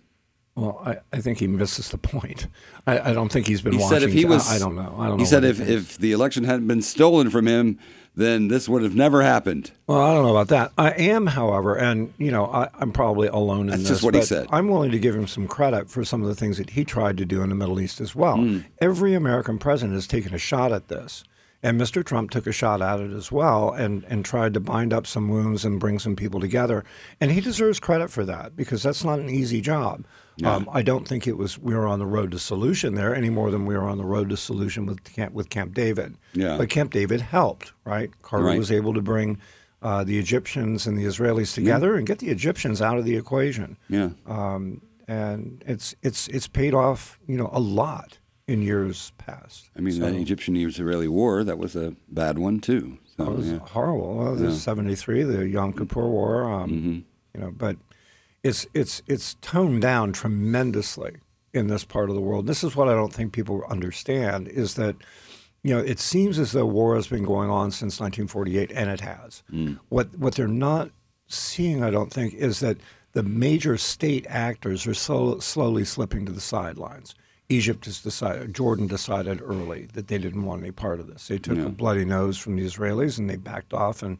Well, 0.56 0.80
I, 0.84 0.98
I 1.12 1.20
think 1.20 1.38
he 1.38 1.48
misses 1.48 1.88
the 1.88 1.98
point. 1.98 2.46
I, 2.86 3.10
I 3.10 3.12
don't 3.12 3.30
think 3.30 3.46
he's 3.48 3.60
been 3.60 3.72
He 3.72 3.78
watching. 3.78 3.98
said 4.00 4.08
if 4.08 4.12
he 4.14 4.24
was, 4.24 4.48
I, 4.48 4.58
don't 4.60 4.76
know. 4.76 4.94
I 4.98 5.08
don't 5.08 5.18
He 5.18 5.24
know. 5.24 5.28
said 5.30 5.42
if, 5.44 5.60
if 5.60 5.98
the 5.98 6.12
election 6.12 6.44
hadn't 6.44 6.68
been 6.68 6.80
stolen 6.82 7.28
from 7.30 7.46
him, 7.48 7.78
then 8.14 8.46
this 8.46 8.68
would 8.68 8.84
have 8.84 8.94
never 8.94 9.22
happened. 9.22 9.72
Well, 9.88 10.00
I 10.00 10.14
don't 10.14 10.22
know 10.22 10.30
about 10.36 10.46
that. 10.48 10.70
I 10.78 10.90
am, 10.92 11.26
however, 11.26 11.74
and 11.74 12.14
you 12.18 12.30
know, 12.30 12.46
I, 12.46 12.68
I'm 12.78 12.92
probably 12.92 13.26
alone 13.26 13.62
in 13.62 13.66
That's 13.70 13.82
this. 13.82 13.88
just 13.90 14.02
what 14.04 14.14
he 14.14 14.22
said. 14.22 14.46
I'm 14.50 14.68
willing 14.68 14.92
to 14.92 15.00
give 15.00 15.16
him 15.16 15.26
some 15.26 15.48
credit 15.48 15.90
for 15.90 16.04
some 16.04 16.22
of 16.22 16.28
the 16.28 16.36
things 16.36 16.58
that 16.58 16.70
he 16.70 16.84
tried 16.84 17.16
to 17.16 17.24
do 17.24 17.42
in 17.42 17.48
the 17.48 17.56
Middle 17.56 17.80
East 17.80 18.00
as 18.00 18.14
well. 18.14 18.36
Hmm. 18.36 18.60
Every 18.80 19.14
American 19.14 19.58
president 19.58 19.94
has 19.94 20.06
taken 20.06 20.32
a 20.32 20.38
shot 20.38 20.70
at 20.70 20.86
this, 20.86 21.24
and 21.64 21.80
Mr. 21.80 22.04
Trump 22.04 22.30
took 22.30 22.46
a 22.46 22.52
shot 22.52 22.80
at 22.80 23.00
it 23.00 23.10
as 23.12 23.32
well, 23.32 23.72
and 23.72 24.04
and 24.04 24.24
tried 24.24 24.54
to 24.54 24.60
bind 24.60 24.92
up 24.92 25.08
some 25.08 25.28
wounds 25.28 25.64
and 25.64 25.80
bring 25.80 25.98
some 25.98 26.14
people 26.14 26.38
together. 26.38 26.84
And 27.20 27.32
he 27.32 27.40
deserves 27.40 27.80
credit 27.80 28.12
for 28.12 28.24
that 28.26 28.54
because 28.54 28.84
that's 28.84 29.02
not 29.02 29.18
an 29.18 29.28
easy 29.30 29.60
job. 29.60 30.04
Um, 30.42 30.68
I 30.72 30.82
don't 30.82 31.06
think 31.06 31.26
it 31.28 31.36
was 31.36 31.58
we 31.58 31.74
were 31.74 31.86
on 31.86 31.98
the 32.00 32.06
road 32.06 32.32
to 32.32 32.38
solution 32.38 32.94
there 32.94 33.14
any 33.14 33.30
more 33.30 33.50
than 33.52 33.66
we 33.66 33.74
were 33.76 33.88
on 33.88 33.98
the 33.98 34.04
road 34.04 34.30
to 34.30 34.36
solution 34.36 34.84
with 34.86 35.04
Camp 35.04 35.32
with 35.32 35.48
Camp 35.48 35.74
David. 35.74 36.16
Yeah. 36.32 36.56
But 36.56 36.70
Camp 36.70 36.92
David 36.92 37.20
helped, 37.20 37.72
right? 37.84 38.10
Carter 38.22 38.46
Right. 38.46 38.58
was 38.58 38.72
able 38.72 38.94
to 38.94 39.02
bring 39.02 39.38
uh, 39.82 40.02
the 40.02 40.18
Egyptians 40.18 40.86
and 40.86 40.98
the 40.98 41.04
Israelis 41.04 41.54
together 41.54 41.94
and 41.94 42.06
get 42.06 42.18
the 42.18 42.30
Egyptians 42.30 42.80
out 42.82 42.98
of 42.98 43.04
the 43.04 43.16
equation. 43.16 43.76
Yeah. 43.88 44.10
Um, 44.26 44.80
and 45.06 45.62
it's 45.66 45.94
it's 46.02 46.26
it's 46.28 46.48
paid 46.48 46.74
off, 46.74 47.18
you 47.28 47.36
know, 47.36 47.50
a 47.52 47.60
lot 47.60 48.18
in 48.48 48.60
years 48.62 49.12
past. 49.18 49.70
I 49.76 49.80
mean, 49.80 49.94
So 49.94 50.10
the 50.10 50.18
Egyptian-Israeli 50.18 51.08
war, 51.08 51.44
that 51.44 51.58
was 51.58 51.76
a 51.76 51.94
bad 52.08 52.38
one, 52.38 52.60
too. 52.60 52.98
So, 53.16 53.24
it 53.24 53.36
was 53.36 53.52
yeah. 53.52 53.58
horrible. 53.58 54.16
Well, 54.16 54.34
the 54.34 54.52
'73, 54.52 55.22
the 55.22 55.48
Yom 55.48 55.72
Kippur 55.72 56.06
War, 56.08 56.44
um, 56.50 56.70
Mm-hmm. 56.70 56.98
you 57.34 57.40
know, 57.40 57.50
but 57.56 57.76
it's 58.44 58.66
it's 58.74 59.02
it's 59.08 59.34
toned 59.40 59.82
down 59.82 60.12
tremendously 60.12 61.16
in 61.52 61.66
this 61.66 61.84
part 61.84 62.10
of 62.10 62.14
the 62.14 62.20
world. 62.20 62.46
This 62.46 62.62
is 62.62 62.76
what 62.76 62.88
I 62.88 62.92
don't 62.92 63.12
think 63.12 63.32
people 63.32 63.64
understand 63.68 64.46
is 64.46 64.74
that 64.74 64.94
you 65.62 65.74
know 65.74 65.80
it 65.80 65.98
seems 65.98 66.38
as 66.38 66.52
though 66.52 66.66
war 66.66 66.94
has 66.94 67.08
been 67.08 67.24
going 67.24 67.50
on 67.50 67.72
since 67.72 67.98
1948, 67.98 68.70
and 68.70 68.90
it 68.90 69.00
has. 69.00 69.42
Hmm. 69.50 69.74
What 69.88 70.16
what 70.18 70.34
they're 70.34 70.46
not 70.46 70.90
seeing, 71.26 71.82
I 71.82 71.90
don't 71.90 72.12
think, 72.12 72.34
is 72.34 72.60
that 72.60 72.76
the 73.12 73.22
major 73.22 73.78
state 73.78 74.26
actors 74.28 74.86
are 74.86 74.94
so 74.94 75.38
slowly 75.38 75.84
slipping 75.84 76.26
to 76.26 76.32
the 76.32 76.40
sidelines. 76.40 77.14
Egypt 77.48 77.84
has 77.84 78.00
decided, 78.00 78.54
Jordan 78.54 78.86
decided 78.86 79.40
early 79.42 79.86
that 79.92 80.08
they 80.08 80.16
didn't 80.18 80.46
want 80.46 80.62
any 80.62 80.72
part 80.72 80.98
of 80.98 81.06
this. 81.06 81.28
They 81.28 81.38
took 81.38 81.58
a 81.58 81.68
bloody 81.68 82.04
nose 82.04 82.38
from 82.38 82.56
the 82.56 82.64
Israelis 82.64 83.18
and 83.18 83.28
they 83.28 83.36
backed 83.36 83.72
off, 83.72 84.02
and 84.02 84.18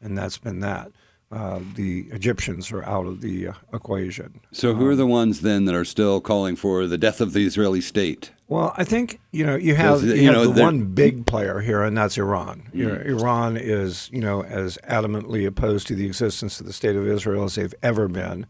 and 0.00 0.18
that's 0.18 0.38
been 0.38 0.60
that. 0.60 0.90
Uh, 1.32 1.60
the 1.76 2.08
Egyptians 2.10 2.72
are 2.72 2.82
out 2.84 3.06
of 3.06 3.20
the 3.20 3.48
uh, 3.48 3.52
equation. 3.72 4.40
So, 4.50 4.74
who 4.74 4.84
are 4.88 4.96
the 4.96 5.06
ones 5.06 5.42
then 5.42 5.64
that 5.66 5.76
are 5.76 5.84
still 5.84 6.20
calling 6.20 6.56
for 6.56 6.88
the 6.88 6.98
death 6.98 7.20
of 7.20 7.34
the 7.34 7.46
Israeli 7.46 7.80
state? 7.80 8.32
Well, 8.48 8.74
I 8.76 8.82
think 8.82 9.20
you 9.30 9.46
know 9.46 9.54
you 9.54 9.76
have 9.76 10.02
you, 10.02 10.14
you 10.14 10.26
have 10.26 10.34
know, 10.34 10.46
the 10.48 10.60
one 10.60 10.86
big 10.86 11.26
player 11.26 11.60
here, 11.60 11.84
and 11.84 11.96
that's 11.96 12.18
Iran. 12.18 12.68
You 12.72 12.88
know, 12.88 12.94
Iran 12.96 13.56
is 13.56 14.10
you 14.12 14.20
know 14.20 14.42
as 14.42 14.76
adamantly 14.78 15.46
opposed 15.46 15.86
to 15.86 15.94
the 15.94 16.04
existence 16.04 16.58
of 16.58 16.66
the 16.66 16.72
state 16.72 16.96
of 16.96 17.06
Israel 17.06 17.44
as 17.44 17.54
they've 17.54 17.74
ever 17.80 18.08
been, 18.08 18.46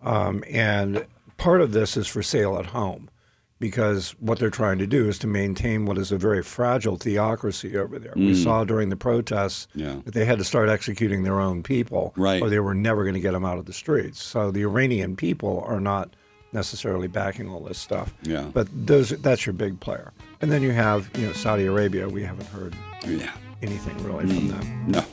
um, 0.00 0.42
and 0.48 1.04
part 1.36 1.60
of 1.60 1.72
this 1.72 1.98
is 1.98 2.06
for 2.06 2.22
sale 2.22 2.56
at 2.58 2.66
home, 2.66 3.10
because 3.62 4.10
what 4.18 4.40
they're 4.40 4.50
trying 4.50 4.76
to 4.78 4.88
do 4.88 5.08
is 5.08 5.20
to 5.20 5.28
maintain 5.28 5.86
what 5.86 5.96
is 5.96 6.10
a 6.10 6.18
very 6.18 6.42
fragile 6.42 6.96
theocracy 6.96 7.76
over 7.76 7.96
there. 7.96 8.12
We 8.16 8.34
saw 8.34 8.64
during 8.64 8.88
the 8.88 8.96
protests 8.96 9.68
Yeah. 9.72 10.00
that 10.04 10.14
they 10.14 10.24
had 10.24 10.38
to 10.38 10.44
start 10.44 10.68
executing 10.68 11.22
their 11.22 11.38
own 11.38 11.62
people, 11.62 12.12
Right. 12.16 12.42
or 12.42 12.50
they 12.50 12.58
were 12.58 12.74
never 12.74 13.04
going 13.04 13.14
to 13.14 13.20
get 13.20 13.34
them 13.34 13.44
out 13.44 13.58
of 13.58 13.66
the 13.66 13.72
streets. 13.72 14.20
So 14.20 14.50
the 14.50 14.62
Iranian 14.62 15.14
people 15.14 15.64
are 15.64 15.78
not 15.80 16.10
necessarily 16.52 17.06
backing 17.06 17.48
all 17.48 17.60
this 17.60 17.78
stuff. 17.78 18.12
Yeah. 18.24 18.46
But 18.52 18.66
those 18.74 19.10
that's 19.10 19.46
your 19.46 19.52
big 19.52 19.78
player. 19.78 20.12
And 20.40 20.50
then 20.50 20.60
you 20.62 20.72
have, 20.72 21.08
you 21.16 21.28
know, 21.28 21.32
Saudi 21.32 21.66
Arabia. 21.66 22.08
We 22.08 22.24
haven't 22.24 22.48
heard 22.48 22.74
Yeah. 23.06 23.30
anything 23.62 23.96
really 24.04 24.26
from 24.26 24.48
them. 24.48 24.84
No. 24.88 25.04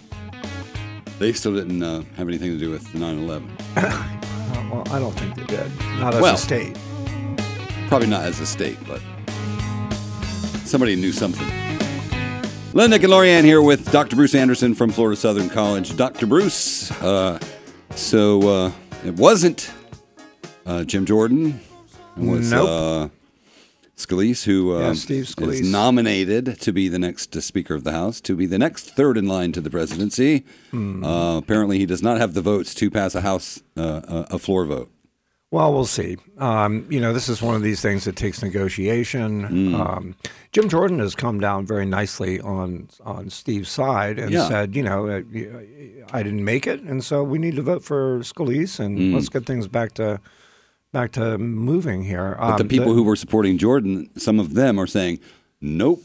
They 1.19 1.33
still 1.33 1.53
didn't 1.53 1.83
uh, 1.83 2.01
have 2.17 2.27
anything 2.27 2.49
to 2.49 2.57
do 2.57 2.71
with 2.71 2.95
9 2.95 3.19
11. 3.19 3.47
Uh, 3.77 4.07
well, 4.71 4.83
I 4.91 4.97
don't 4.97 5.11
think 5.19 5.35
they 5.35 5.43
did. 5.45 5.69
Not 5.99 6.15
as 6.15 6.21
Well- 6.21 6.33
a 6.33 6.37
state. 6.37 6.75
Probably 7.89 8.07
not 8.07 8.23
as 8.23 8.39
a 8.39 8.45
state, 8.45 8.77
but 8.87 9.01
somebody 10.63 10.95
knew 10.95 11.11
something. 11.11 11.47
Nick 12.75 13.01
and 13.03 13.11
Lorianne 13.11 13.43
here 13.43 13.63
with 13.63 13.91
Dr. 13.91 14.15
Bruce 14.15 14.35
Anderson 14.35 14.75
from 14.75 14.91
Florida 14.91 15.19
Southern 15.19 15.49
College. 15.49 15.97
Dr. 15.97 16.27
Bruce, 16.27 16.91
uh, 17.01 17.39
so 17.95 18.47
uh, 18.47 18.71
it 19.03 19.15
wasn't 19.15 19.71
uh, 20.67 20.83
Jim 20.83 21.05
Jordan. 21.05 21.59
It 22.15 22.23
was 22.23 22.51
Nope. 22.51 22.69
uh, 22.69 23.09
Scalise, 23.97 24.43
who 24.45 24.75
uh, 24.75 24.79
Yeah, 24.89 24.93
Steve 24.93 25.23
Scalise. 25.25 25.61
is 25.61 25.71
nominated 25.71 26.61
to 26.61 26.71
be 26.71 26.89
the 26.89 26.99
next 26.99 27.35
uh, 27.35 27.41
Speaker 27.41 27.73
of 27.73 27.83
the 27.83 27.91
House, 27.91 28.21
to 28.21 28.35
be 28.35 28.45
the 28.45 28.59
next 28.59 28.91
third 28.91 29.17
in 29.17 29.27
line 29.27 29.51
to 29.53 29.61
the 29.61 29.69
presidency. 29.71 30.45
Uh, 30.71 31.37
apparently, 31.43 31.79
he 31.79 31.87
does 31.87 32.03
not 32.03 32.17
have 32.19 32.35
the 32.35 32.41
votes 32.41 32.75
to 32.75 32.91
pass 32.91 33.15
a 33.15 33.21
House, 33.21 33.61
uh, 33.75 34.25
a 34.29 34.37
floor 34.37 34.65
vote. 34.65 34.91
Well, 35.51 35.73
we'll 35.73 35.85
see. 35.87 36.17
Um, 36.37 36.85
you 36.91 36.99
know, 36.99 37.11
this 37.11 37.27
is 37.27 37.41
one 37.41 37.55
of 37.55 37.63
these 37.63 37.81
things 37.81 38.05
that 38.05 38.15
takes 38.15 38.43
negotiation. 38.43 39.73
Um, 39.73 40.15
Jim 40.51 40.69
Jordan 40.69 40.99
has 40.99 41.15
come 41.15 41.39
down 41.39 41.65
very 41.65 41.87
nicely 41.87 42.39
on 42.39 42.87
on 43.03 43.31
Steve's 43.31 43.69
side 43.69 44.19
and 44.19 44.31
Yeah. 44.31 44.47
said, 44.47 44.75
you 44.75 44.83
know, 44.83 45.07
I 46.13 46.21
didn't 46.23 46.45
make 46.45 46.67
it, 46.67 46.81
and 46.81 47.03
so 47.03 47.23
we 47.23 47.39
need 47.39 47.55
to 47.55 47.63
vote 47.63 47.83
for 47.83 48.19
Scalise, 48.19 48.79
and 48.79 49.11
let's 49.13 49.29
get 49.29 49.47
things 49.47 49.67
back 49.67 49.93
to 49.95 50.19
back 50.93 51.11
to 51.13 51.37
moving 51.39 52.03
here. 52.03 52.35
But 52.39 52.57
the 52.57 52.63
Um, 52.63 52.67
people 52.69 52.93
who 52.93 53.01
were 53.03 53.15
supporting 53.15 53.57
Jordan, 53.57 54.09
some 54.17 54.39
of 54.39 54.53
them 54.53 54.79
are 54.79 54.87
saying, 54.87 55.19
nope, 55.61 56.03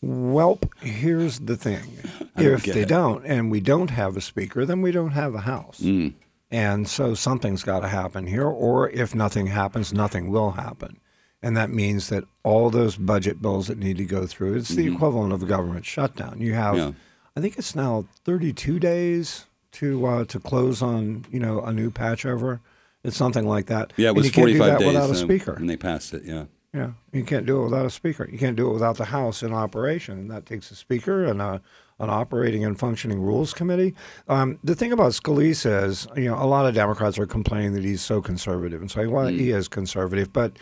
Well, 0.00 0.58
here's 0.80 1.38
the 1.40 1.56
thing. 1.56 1.98
If 2.36 2.64
they 2.64 2.80
it. 2.82 2.88
don't, 2.88 3.24
and 3.24 3.50
we 3.50 3.60
don't 3.60 3.90
have 3.90 4.16
a 4.16 4.20
speaker, 4.20 4.64
then 4.66 4.82
we 4.82 4.90
don't 4.92 5.12
have 5.12 5.34
a 5.36 5.40
house. 5.42 5.80
Mm. 5.80 6.14
And 6.52 6.86
so 6.86 7.14
something's 7.14 7.62
got 7.64 7.80
to 7.80 7.88
happen 7.88 8.26
here, 8.26 8.46
or 8.46 8.88
if 8.90 9.14
nothing 9.14 9.46
happens, 9.46 9.92
nothing 9.92 10.30
will 10.30 10.52
happen. 10.52 11.00
And 11.42 11.56
that 11.56 11.70
means 11.70 12.08
that 12.10 12.24
all 12.44 12.68
those 12.70 12.96
budget 12.96 13.40
bills 13.42 13.66
that 13.68 13.78
need 13.78 13.96
to 13.96 14.04
go 14.04 14.26
through, 14.26 14.54
it's 14.56 14.68
the 14.68 14.86
equivalent 14.92 15.32
of 15.32 15.42
a 15.42 15.46
government 15.46 15.84
shutdown. 15.86 16.40
You 16.40 16.52
have, 16.54 16.74
Mm-hmm. 16.76 16.88
Yeah. 16.90 16.92
I 17.34 17.40
think 17.40 17.56
it's 17.56 17.74
now 17.74 18.04
32 18.26 18.78
days 18.78 19.46
to 19.72 20.06
uh, 20.06 20.24
to 20.26 20.38
close 20.38 20.82
on, 20.82 21.24
you 21.30 21.40
know, 21.40 21.62
a 21.62 21.72
new 21.72 21.90
patch 21.90 22.26
over. 22.26 22.60
It's 23.02 23.16
something 23.16 23.46
like 23.48 23.66
that. 23.66 23.94
Yeah, 23.96 24.08
it 24.08 24.08
And 24.10 24.16
was 24.18 24.26
you 24.26 24.32
can't 24.32 24.48
do 24.48 24.58
45 24.58 24.66
that 24.72 24.78
days 24.84 24.86
without 24.94 25.08
a 25.08 25.12
uh, 25.12 25.16
speaker. 25.16 25.54
when 25.54 25.66
they 25.66 25.76
passed 25.78 26.12
it. 26.12 26.24
Yeah. 26.24 26.44
Yeah, 26.74 26.90
you 27.12 27.24
can't 27.24 27.44
do 27.46 27.60
it 27.60 27.64
without 27.64 27.84
a 27.86 27.90
speaker. 27.90 28.28
You 28.30 28.38
can't 28.38 28.56
do 28.56 28.68
it 28.70 28.72
without 28.74 28.96
the 28.98 29.06
House 29.06 29.42
in 29.42 29.52
operation, 29.54 30.18
and 30.18 30.30
that 30.30 30.44
takes 30.46 30.70
a 30.70 30.74
speaker 30.74 31.24
and 31.24 31.40
a, 31.42 31.60
an 32.02 32.10
operating 32.10 32.64
and 32.64 32.78
functioning 32.78 33.20
rules 33.20 33.54
committee. 33.54 33.94
Um, 34.28 34.58
the 34.62 34.74
thing 34.74 34.92
about 34.92 35.12
Scalise 35.12 35.64
is, 35.84 36.06
you 36.16 36.24
know, 36.24 36.34
a 36.34 36.44
lot 36.44 36.66
of 36.66 36.74
Democrats 36.74 37.18
are 37.18 37.26
complaining 37.26 37.72
that 37.74 37.84
he's 37.84 38.02
so 38.02 38.20
conservative, 38.20 38.80
and 38.80 38.90
so 38.90 39.08
well, 39.08 39.28
he 39.28 39.50
is 39.50 39.68
conservative. 39.68 40.32
But 40.32 40.58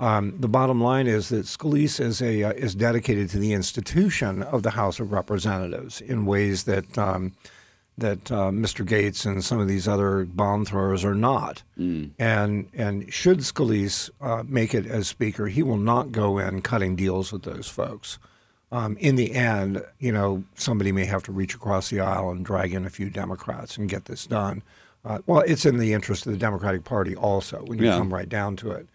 um, 0.00 0.34
the 0.40 0.48
bottom 0.48 0.82
line 0.82 1.06
is 1.06 1.28
that 1.28 1.46
Scalise 1.46 2.00
is 2.00 2.20
a 2.20 2.42
uh, 2.42 2.52
is 2.52 2.74
dedicated 2.74 3.30
to 3.30 3.38
the 3.38 3.52
institution 3.52 4.42
of 4.42 4.64
the 4.64 4.70
House 4.70 4.98
of 5.00 5.12
Representatives 5.12 6.00
in 6.00 6.26
ways 6.26 6.64
that. 6.64 6.98
Um, 6.98 7.32
that 7.98 8.32
uh, 8.32 8.50
Mr. 8.50 8.82
Gaetz 8.82 9.26
and 9.26 9.44
some 9.44 9.60
of 9.60 9.68
these 9.68 9.86
other 9.86 10.24
bomb 10.24 10.64
throwers 10.64 11.04
are 11.04 11.14
not. 11.14 11.62
And 12.18 12.70
and 12.72 13.12
should 13.12 13.40
Scalise 13.40 14.08
uh, 14.22 14.42
make 14.46 14.74
it 14.74 14.86
as 14.86 15.06
Speaker, 15.06 15.48
he 15.48 15.62
will 15.62 15.76
not 15.76 16.10
go 16.10 16.38
in 16.38 16.62
cutting 16.62 16.96
deals 16.96 17.30
with 17.30 17.42
those 17.42 17.68
folks. 17.68 18.18
Um, 18.72 18.96
in 18.98 19.16
the 19.16 19.34
end, 19.34 19.82
you 19.98 20.12
know, 20.12 20.44
somebody 20.54 20.92
may 20.92 21.04
have 21.04 21.22
to 21.24 21.32
reach 21.32 21.54
across 21.54 21.90
the 21.90 21.98
aisle 22.00 22.30
and 22.30 22.44
drag 22.44 22.72
in 22.72 22.86
a 22.86 22.90
few 22.90 23.10
Democrats 23.10 23.76
and 23.76 23.88
get 23.88 24.04
this 24.04 24.26
done. 24.26 24.62
Uh, 25.04 25.18
well, 25.26 25.40
it's 25.46 25.66
in 25.66 25.78
the 25.78 25.92
interest 25.92 26.24
of 26.26 26.32
the 26.32 26.38
Democratic 26.38 26.84
Party 26.84 27.16
also 27.16 27.64
when 27.64 27.78
you 27.78 27.86
Yeah. 27.86 27.96
come 27.98 28.12
right 28.14 28.28
down 28.28 28.54
to 28.56 28.70
it. 28.70 28.86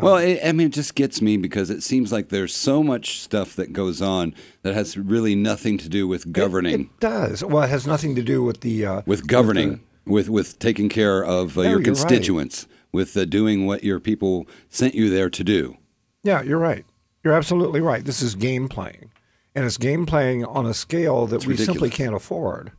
Well, 0.00 0.18
it, 0.18 0.38
I 0.44 0.52
mean, 0.52 0.68
it 0.68 0.72
just 0.72 0.94
gets 0.94 1.20
me 1.20 1.36
because 1.36 1.68
it 1.68 1.82
seems 1.82 2.12
like 2.12 2.28
there's 2.28 2.54
so 2.54 2.80
much 2.82 3.18
stuff 3.18 3.56
that 3.56 3.72
goes 3.72 4.00
on 4.00 4.34
that 4.62 4.72
has 4.72 4.96
really 4.96 5.34
nothing 5.34 5.78
to 5.78 5.88
do 5.88 6.06
with 6.06 6.32
governing, 6.32 6.82
It 6.82 7.00
does. 7.00 7.42
Well, 7.44 7.64
it 7.64 7.70
has 7.70 7.88
nothing 7.88 8.14
to 8.14 8.22
do 8.22 8.40
with 8.44 8.60
the 8.60 8.86
uh, 8.86 9.02
with 9.04 9.26
governing, 9.26 9.80
with, 10.06 10.28
with 10.30 10.60
taking 10.60 10.88
care 10.88 11.24
of 11.24 11.58
uh, 11.58 11.62
No, 11.62 11.70
your 11.70 11.70
you're 11.70 11.78
right. 11.78 11.84
constituents, 11.86 12.68
with 12.92 13.16
uh, 13.16 13.24
doing 13.24 13.66
what 13.66 13.82
your 13.82 13.98
people 13.98 14.46
sent 14.68 14.94
you 14.94 15.10
there 15.10 15.28
to 15.28 15.42
do. 15.42 15.76
Yeah, 16.22 16.40
you're 16.42 16.58
right. 16.58 16.84
You're 17.22 17.34
absolutely 17.34 17.80
right. 17.80 18.04
This 18.04 18.22
is 18.22 18.34
game 18.34 18.68
playing, 18.68 19.10
and 19.54 19.64
it's 19.64 19.76
game 19.76 20.06
playing 20.06 20.44
on 20.44 20.66
a 20.66 20.74
scale 20.74 21.26
that 21.26 21.46
we 21.46 21.56
simply 21.56 21.90
can't 21.90 22.14
afford. 22.14 22.72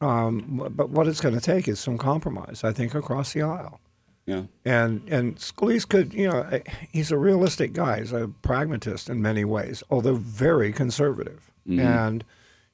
Um, 0.00 0.70
but 0.74 0.90
what 0.90 1.06
it's 1.08 1.20
going 1.22 1.34
to 1.34 1.40
take 1.40 1.66
is 1.68 1.80
some 1.80 1.96
compromise, 1.96 2.62
I 2.62 2.72
think, 2.72 2.94
across 2.94 3.32
the 3.32 3.42
aisle. 3.42 3.80
Yeah. 4.26 4.42
And 4.64 5.02
and 5.08 5.36
Scalise 5.36 5.88
could, 5.88 6.12
you 6.12 6.28
know, 6.28 6.60
he's 6.92 7.10
a 7.10 7.16
realistic 7.16 7.72
guy. 7.72 8.00
He's 8.00 8.12
a 8.12 8.28
pragmatist 8.42 9.08
in 9.08 9.22
many 9.22 9.44
ways, 9.44 9.82
although 9.88 10.16
very 10.16 10.72
conservative. 10.72 11.50
And 11.80 12.24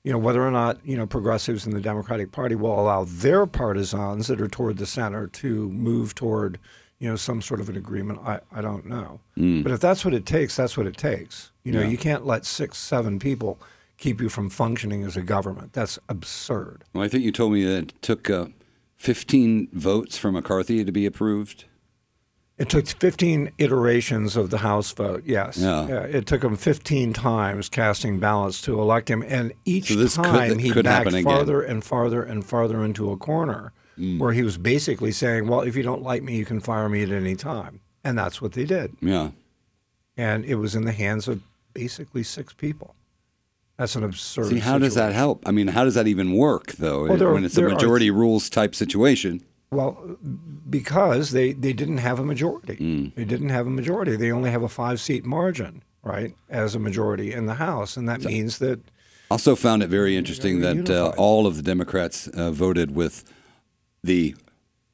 you 0.04 0.12
know 0.12 0.18
whether 0.18 0.42
or 0.46 0.50
not 0.50 0.78
you 0.84 0.96
know 0.96 1.06
progressives 1.06 1.64
in 1.66 1.72
the 1.72 1.80
Democratic 1.80 2.32
Party 2.32 2.54
will 2.54 2.78
allow 2.78 3.04
their 3.04 3.46
partisans 3.46 4.26
that 4.26 4.40
are 4.40 4.48
toward 4.48 4.78
the 4.78 4.86
center 4.86 5.26
to 5.28 5.68
move 5.70 6.14
toward 6.14 6.58
you 7.02 7.08
know 7.08 7.16
some 7.16 7.42
sort 7.42 7.60
of 7.60 7.68
an 7.68 7.76
agreement. 7.76 8.20
I, 8.24 8.38
I 8.52 8.60
don't 8.60 8.86
know. 8.86 9.18
But 9.36 9.72
if 9.72 9.80
that's 9.80 10.04
what 10.04 10.14
it 10.14 10.24
takes, 10.24 10.54
that's 10.54 10.76
what 10.76 10.86
it 10.86 10.96
takes. 10.96 11.50
You 11.64 11.72
know, 11.72 11.80
Yeah. 11.80 11.88
you 11.88 11.98
can't 11.98 12.24
let 12.24 12.46
six, 12.46 12.78
seven 12.78 13.18
people 13.18 13.58
keep 13.98 14.20
you 14.20 14.28
from 14.28 14.48
functioning 14.48 15.02
as 15.02 15.16
a 15.16 15.22
government. 15.22 15.72
That's 15.72 15.98
absurd. 16.08 16.84
Well, 16.94 17.02
I 17.02 17.08
think 17.08 17.24
you 17.24 17.32
told 17.32 17.52
me 17.54 17.64
that 17.64 17.78
it 17.78 18.02
took 18.02 18.30
uh, 18.30 18.46
15 18.96 19.68
votes 19.72 20.16
for 20.16 20.30
McCarthy 20.30 20.84
to 20.84 20.92
be 20.92 21.04
approved. 21.04 21.64
It 22.58 22.68
took 22.68 22.86
15 22.86 23.50
iterations 23.58 24.36
of 24.36 24.50
the 24.50 24.58
House 24.58 24.92
vote. 24.92 25.24
Yes. 25.26 25.58
Yeah. 25.58 25.86
it 26.04 26.26
took 26.26 26.44
him 26.44 26.54
15 26.54 27.12
times 27.12 27.68
casting 27.68 28.20
ballots 28.20 28.62
to 28.62 28.80
elect 28.80 29.10
him, 29.10 29.24
and 29.26 29.52
each 29.64 29.88
So 29.88 29.96
this 29.96 30.14
could- 30.16 30.24
time 30.26 30.58
he 30.58 30.70
could 30.70 30.84
backed 30.84 31.10
farther 31.24 31.62
and 31.62 31.82
farther 31.82 32.22
and 32.22 32.44
farther 32.44 32.84
into 32.84 33.10
a 33.10 33.16
corner, 33.16 33.72
Mm. 33.98 34.18
where 34.18 34.32
he 34.32 34.42
was 34.42 34.56
basically 34.56 35.12
saying, 35.12 35.46
"Well, 35.48 35.60
if 35.60 35.76
you 35.76 35.82
don't 35.82 36.02
like 36.02 36.22
me, 36.22 36.36
you 36.36 36.44
can 36.46 36.60
fire 36.60 36.88
me 36.88 37.02
at 37.02 37.10
any 37.10 37.36
time," 37.36 37.80
and 38.02 38.16
that's 38.16 38.40
what 38.40 38.52
they 38.52 38.64
did. 38.64 38.96
Yeah. 39.00 39.30
And 40.16 40.44
it 40.44 40.54
was 40.56 40.74
in 40.74 40.84
the 40.84 40.92
hands 40.92 41.28
of 41.28 41.42
basically 41.74 42.22
six 42.22 42.52
people. 42.52 42.94
That's 43.76 43.96
an 43.96 44.04
absurd. 44.04 44.46
See, 44.48 44.58
how 44.60 44.78
does 44.78 44.94
that 44.94 45.12
help? 45.12 45.42
I 45.46 45.50
mean, 45.50 45.68
how 45.68 45.84
does 45.84 45.94
that 45.94 46.06
even 46.06 46.32
work, 46.34 46.72
though, 46.72 47.04
Well, 47.06 47.16
there- 47.16 47.32
when 47.32 47.44
it's 47.44 47.54
a 47.54 47.60
there 47.60 47.68
are- 47.68 47.74
majority 47.74 48.10
rules 48.10 48.48
type 48.50 48.74
situation? 48.74 49.42
Well, 49.70 50.18
because 50.68 51.30
they, 51.30 51.52
they 51.52 51.72
didn't 51.72 51.98
have 51.98 52.18
a 52.18 52.24
majority. 52.24 52.76
Mm. 52.76 53.14
They 53.14 53.24
didn't 53.24 53.48
have 53.48 53.66
a 53.66 53.70
majority. 53.70 54.16
They 54.16 54.30
only 54.30 54.50
have 54.50 54.62
a 54.62 54.68
five 54.68 55.00
seat 55.00 55.24
margin, 55.24 55.82
right, 56.02 56.34
as 56.50 56.74
a 56.74 56.78
majority 56.78 57.32
in 57.32 57.46
the 57.46 57.54
House. 57.54 57.96
And 57.96 58.06
that 58.08 58.22
means 58.22 58.58
that, 58.58 58.80
I 58.80 59.34
Also 59.34 59.56
found 59.56 59.82
it 59.82 59.88
very 59.88 60.14
interesting 60.16 60.60
that 60.60 60.90
uh, 60.90 61.12
all 61.16 61.46
of 61.46 61.56
the 61.56 61.62
Democrats 61.62 62.28
uh, 62.28 62.50
voted 62.50 62.94
with 62.94 63.24
the 64.02 64.34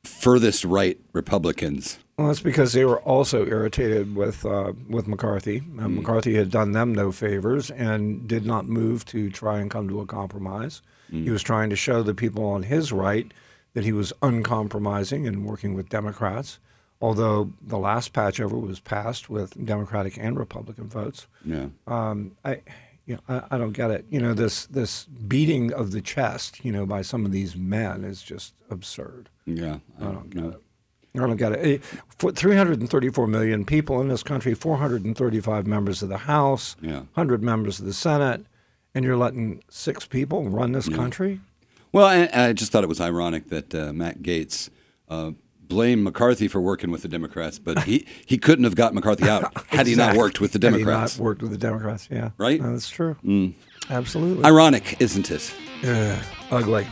furthest 0.04 0.64
right 0.64 0.98
Republicans. 1.12 1.98
well, 2.16 2.28
that's 2.28 2.40
because 2.40 2.72
they 2.72 2.84
were 2.84 3.00
also 3.00 3.46
irritated 3.46 4.14
with, 4.16 4.44
uh, 4.44 4.72
with 4.88 5.06
McCarthy. 5.08 5.58
Uh, 5.78 5.82
Mm. 5.82 5.96
McCarthy 5.96 6.34
had 6.34 6.50
done 6.50 6.72
them 6.72 6.94
no 6.94 7.12
favors 7.12 7.70
and 7.70 8.26
did 8.26 8.44
not 8.44 8.66
move 8.66 9.04
to 9.06 9.30
try 9.30 9.60
and 9.60 9.70
come 9.70 9.88
to 9.88 10.00
a 10.00 10.06
compromise. 10.06 10.82
Mm. 11.12 11.24
He 11.24 11.30
was 11.30 11.42
trying 11.42 11.70
to 11.70 11.76
show 11.76 12.02
the 12.02 12.14
people 12.14 12.44
on 12.44 12.64
his 12.64 12.92
right 12.92 13.32
that 13.74 13.84
he 13.84 13.92
was 13.92 14.12
uncompromising 14.22 15.26
and 15.26 15.44
working 15.44 15.74
with 15.74 15.88
Democrats. 15.88 16.58
Although 17.00 17.52
the 17.62 17.78
last 17.78 18.12
patch 18.12 18.40
over 18.40 18.58
was 18.58 18.80
passed 18.80 19.30
with 19.30 19.64
Democratic 19.64 20.18
and 20.18 20.36
Republican 20.36 20.88
votes. 20.88 21.28
Yeah. 21.44 21.66
um, 21.86 22.32
I, 22.44 22.60
you 23.08 23.14
know, 23.14 23.20
I, 23.50 23.54
I 23.54 23.58
don't 23.58 23.72
get 23.72 23.90
it. 23.90 24.04
You 24.10 24.20
know, 24.20 24.34
this 24.34 24.66
this 24.66 25.04
beating 25.06 25.72
of 25.72 25.90
the 25.92 26.00
chest, 26.02 26.64
you 26.64 26.70
know, 26.70 26.84
by 26.86 27.02
some 27.02 27.24
of 27.24 27.32
these 27.32 27.56
men 27.56 28.04
is 28.04 28.22
just 28.22 28.54
absurd. 28.70 29.30
Yeah. 29.46 29.78
I 29.98 30.04
don't 30.04 30.30
get 30.30 30.44
it. 30.44 30.62
I 31.16 31.18
don't 31.20 31.36
get 31.36 31.52
it. 31.52 31.82
For 32.18 32.30
334 32.30 33.26
million 33.26 33.64
people 33.64 34.00
in 34.02 34.08
this 34.08 34.22
country, 34.22 34.52
435 34.54 35.66
members 35.66 36.02
of 36.02 36.10
the 36.10 36.18
House, 36.18 36.76
Yeah. 36.82 36.98
100 37.14 37.42
members 37.42 37.80
of 37.80 37.86
the 37.86 37.94
Senate, 37.94 38.44
and 38.94 39.04
you're 39.04 39.16
letting 39.16 39.62
six 39.70 40.06
people 40.06 40.48
run 40.50 40.72
this 40.72 40.88
country? 40.88 41.40
Well, 41.92 42.06
I, 42.06 42.28
I 42.32 42.52
just 42.52 42.70
thought 42.70 42.84
it 42.84 42.88
was 42.88 43.00
ironic 43.00 43.48
that 43.48 43.74
uh, 43.74 43.92
Matt 43.94 44.18
Gaetz 44.22 44.68
uh, 45.08 45.32
blamed 45.68 46.02
McCarthy 46.02 46.48
for 46.48 46.60
working 46.60 46.90
with 46.90 47.02
the 47.02 47.08
Democrats, 47.08 47.58
but 47.58 47.84
he, 47.84 48.06
he 48.26 48.38
couldn't 48.38 48.64
have 48.64 48.74
got 48.74 48.94
McCarthy 48.94 49.28
out 49.28 49.52
had 49.68 49.86
he 49.86 49.94
not 49.94 50.16
worked 50.16 50.40
with 50.40 50.52
the 50.52 50.58
Democrats. 50.58 51.12
Had 51.12 51.18
he 51.18 51.22
not 51.22 51.24
worked 51.24 51.42
with 51.42 51.50
the 51.50 51.58
Democrats, 51.58 52.08
yeah. 52.10 52.30
Right? 52.38 52.60
No, 52.60 52.72
that's 52.72 52.88
true. 52.90 53.16
Absolutely. 53.90 54.44
Ironic, 54.44 54.96
isn't 55.00 55.30
it? 55.30 55.54
Ugh, 55.84 56.24
ugly. 56.50 56.86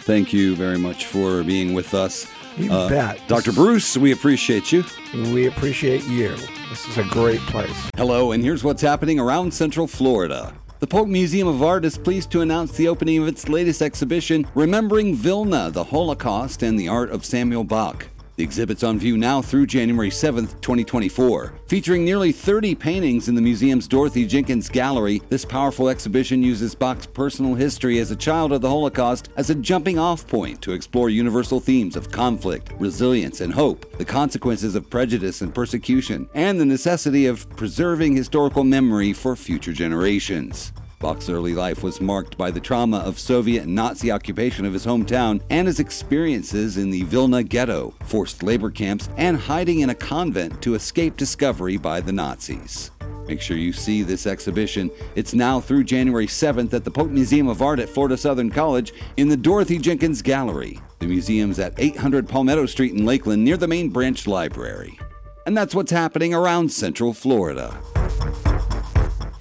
Thank 0.00 0.32
you 0.32 0.54
very 0.54 0.78
much 0.78 1.06
for 1.06 1.42
being 1.42 1.74
with 1.74 1.92
us. 1.94 2.26
You 2.56 2.72
Uh, 2.72 2.88
bet. 2.88 3.20
Dr. 3.28 3.52
Bruce, 3.52 3.96
we 3.96 4.12
appreciate 4.12 4.72
you. 4.72 4.84
We 5.12 5.46
appreciate 5.46 6.04
you. 6.06 6.28
This 6.70 6.88
is 6.88 6.96
a 6.98 7.04
great 7.04 7.40
place. 7.40 7.90
Hello, 7.96 8.32
and 8.32 8.42
here's 8.42 8.64
what's 8.64 8.80
happening 8.82 9.18
around 9.20 9.52
Central 9.52 9.86
Florida. 9.86 10.54
The 10.78 10.86
Polk 10.86 11.08
Museum 11.08 11.48
of 11.48 11.62
Art 11.62 11.86
is 11.86 11.96
pleased 11.96 12.30
to 12.32 12.42
announce 12.42 12.72
the 12.72 12.86
opening 12.86 13.22
of 13.22 13.28
its 13.28 13.48
latest 13.48 13.80
exhibition, 13.80 14.46
Remembering 14.54 15.14
Vilna, 15.14 15.70
the 15.70 15.84
Holocaust 15.84 16.62
and 16.62 16.78
the 16.78 16.86
Art 16.86 17.10
of 17.10 17.24
Samuel 17.24 17.64
Bak. 17.64 18.08
The 18.36 18.44
exhibit's 18.44 18.82
on 18.82 18.98
view 18.98 19.16
now 19.16 19.40
through 19.40 19.64
January 19.64 20.10
7th, 20.10 20.60
2024. 20.60 21.54
Featuring 21.68 22.04
nearly 22.04 22.32
30 22.32 22.74
paintings 22.74 23.30
in 23.30 23.34
the 23.34 23.40
museum's 23.40 23.88
Dorothy 23.88 24.26
Jenkins 24.26 24.68
Gallery, 24.68 25.22
this 25.30 25.46
powerful 25.46 25.88
exhibition 25.88 26.42
uses 26.42 26.74
Bak's 26.74 27.06
personal 27.06 27.54
history 27.54 27.98
as 27.98 28.10
a 28.10 28.16
child 28.16 28.52
of 28.52 28.60
the 28.60 28.68
Holocaust 28.68 29.30
as 29.38 29.48
a 29.48 29.54
jumping 29.54 29.98
off 29.98 30.26
point 30.26 30.60
to 30.60 30.72
explore 30.72 31.08
universal 31.08 31.60
themes 31.60 31.96
of 31.96 32.10
conflict, 32.10 32.72
resilience, 32.78 33.40
and 33.40 33.54
hope, 33.54 33.90
the 33.96 34.04
consequences 34.04 34.74
of 34.74 34.90
prejudice 34.90 35.40
and 35.40 35.54
persecution, 35.54 36.28
and 36.34 36.60
the 36.60 36.66
necessity 36.66 37.24
of 37.24 37.48
preserving 37.56 38.16
historical 38.16 38.64
memory 38.64 39.14
for 39.14 39.34
future 39.34 39.72
generations. 39.72 40.74
Bak's 40.98 41.28
early 41.28 41.52
life 41.52 41.82
was 41.82 42.00
marked 42.00 42.38
by 42.38 42.50
the 42.50 42.60
trauma 42.60 42.98
of 42.98 43.18
Soviet 43.18 43.64
and 43.64 43.74
Nazi 43.74 44.10
occupation 44.10 44.64
of 44.64 44.72
his 44.72 44.86
hometown 44.86 45.42
and 45.50 45.66
his 45.66 45.78
experiences 45.78 46.78
in 46.78 46.90
the 46.90 47.02
Vilna 47.02 47.42
ghetto, 47.42 47.94
forced 48.04 48.42
labor 48.42 48.70
camps, 48.70 49.10
and 49.18 49.36
hiding 49.36 49.80
in 49.80 49.90
a 49.90 49.94
convent 49.94 50.62
to 50.62 50.74
escape 50.74 51.16
discovery 51.16 51.76
by 51.76 52.00
the 52.00 52.12
Nazis. 52.12 52.90
Make 53.28 53.42
sure 53.42 53.58
you 53.58 53.72
see 53.72 54.02
this 54.02 54.26
exhibition. 54.26 54.90
It's 55.16 55.34
now 55.34 55.60
through 55.60 55.84
January 55.84 56.26
7th 56.26 56.72
at 56.72 56.84
the 56.84 56.90
Polk 56.90 57.10
Museum 57.10 57.48
of 57.48 57.60
Art 57.60 57.78
at 57.78 57.90
Florida 57.90 58.16
Southern 58.16 58.50
College 58.50 58.94
in 59.18 59.28
the 59.28 59.36
Dorothy 59.36 59.78
Jenkins 59.78 60.22
Gallery. 60.22 60.80
The 61.00 61.06
museum's 61.06 61.58
at 61.58 61.74
800 61.76 62.26
Palmetto 62.26 62.64
Street 62.66 62.94
in 62.94 63.04
Lakeland 63.04 63.44
near 63.44 63.58
the 63.58 63.68
main 63.68 63.90
branch 63.90 64.26
library. 64.26 64.98
And 65.44 65.56
that's 65.56 65.74
what's 65.74 65.90
happening 65.90 66.32
around 66.32 66.72
Central 66.72 67.12
Florida. 67.12 67.78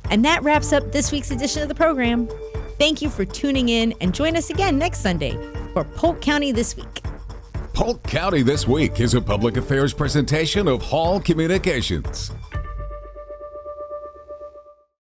And 0.09 0.23
that 0.25 0.43
wraps 0.43 0.73
up 0.73 0.91
this 0.91 1.11
week's 1.11 1.31
edition 1.31 1.61
of 1.61 1.67
the 1.67 1.75
program. 1.75 2.27
Thank 2.77 3.01
you 3.01 3.09
for 3.09 3.25
tuning 3.25 3.69
in 3.69 3.93
and 4.01 4.13
join 4.13 4.35
us 4.35 4.49
again 4.49 4.77
next 4.77 4.99
Sunday 4.99 5.31
for 5.73 5.83
Polk 5.83 6.21
County 6.21 6.51
This 6.51 6.75
Week. 6.75 7.01
Polk 7.73 8.03
County 8.03 8.41
This 8.41 8.67
Week 8.67 8.99
is 8.99 9.13
a 9.13 9.21
public 9.21 9.57
affairs 9.57 9.93
presentation 9.93 10.67
of 10.67 10.81
Hall 10.81 11.19
Communications. 11.19 12.31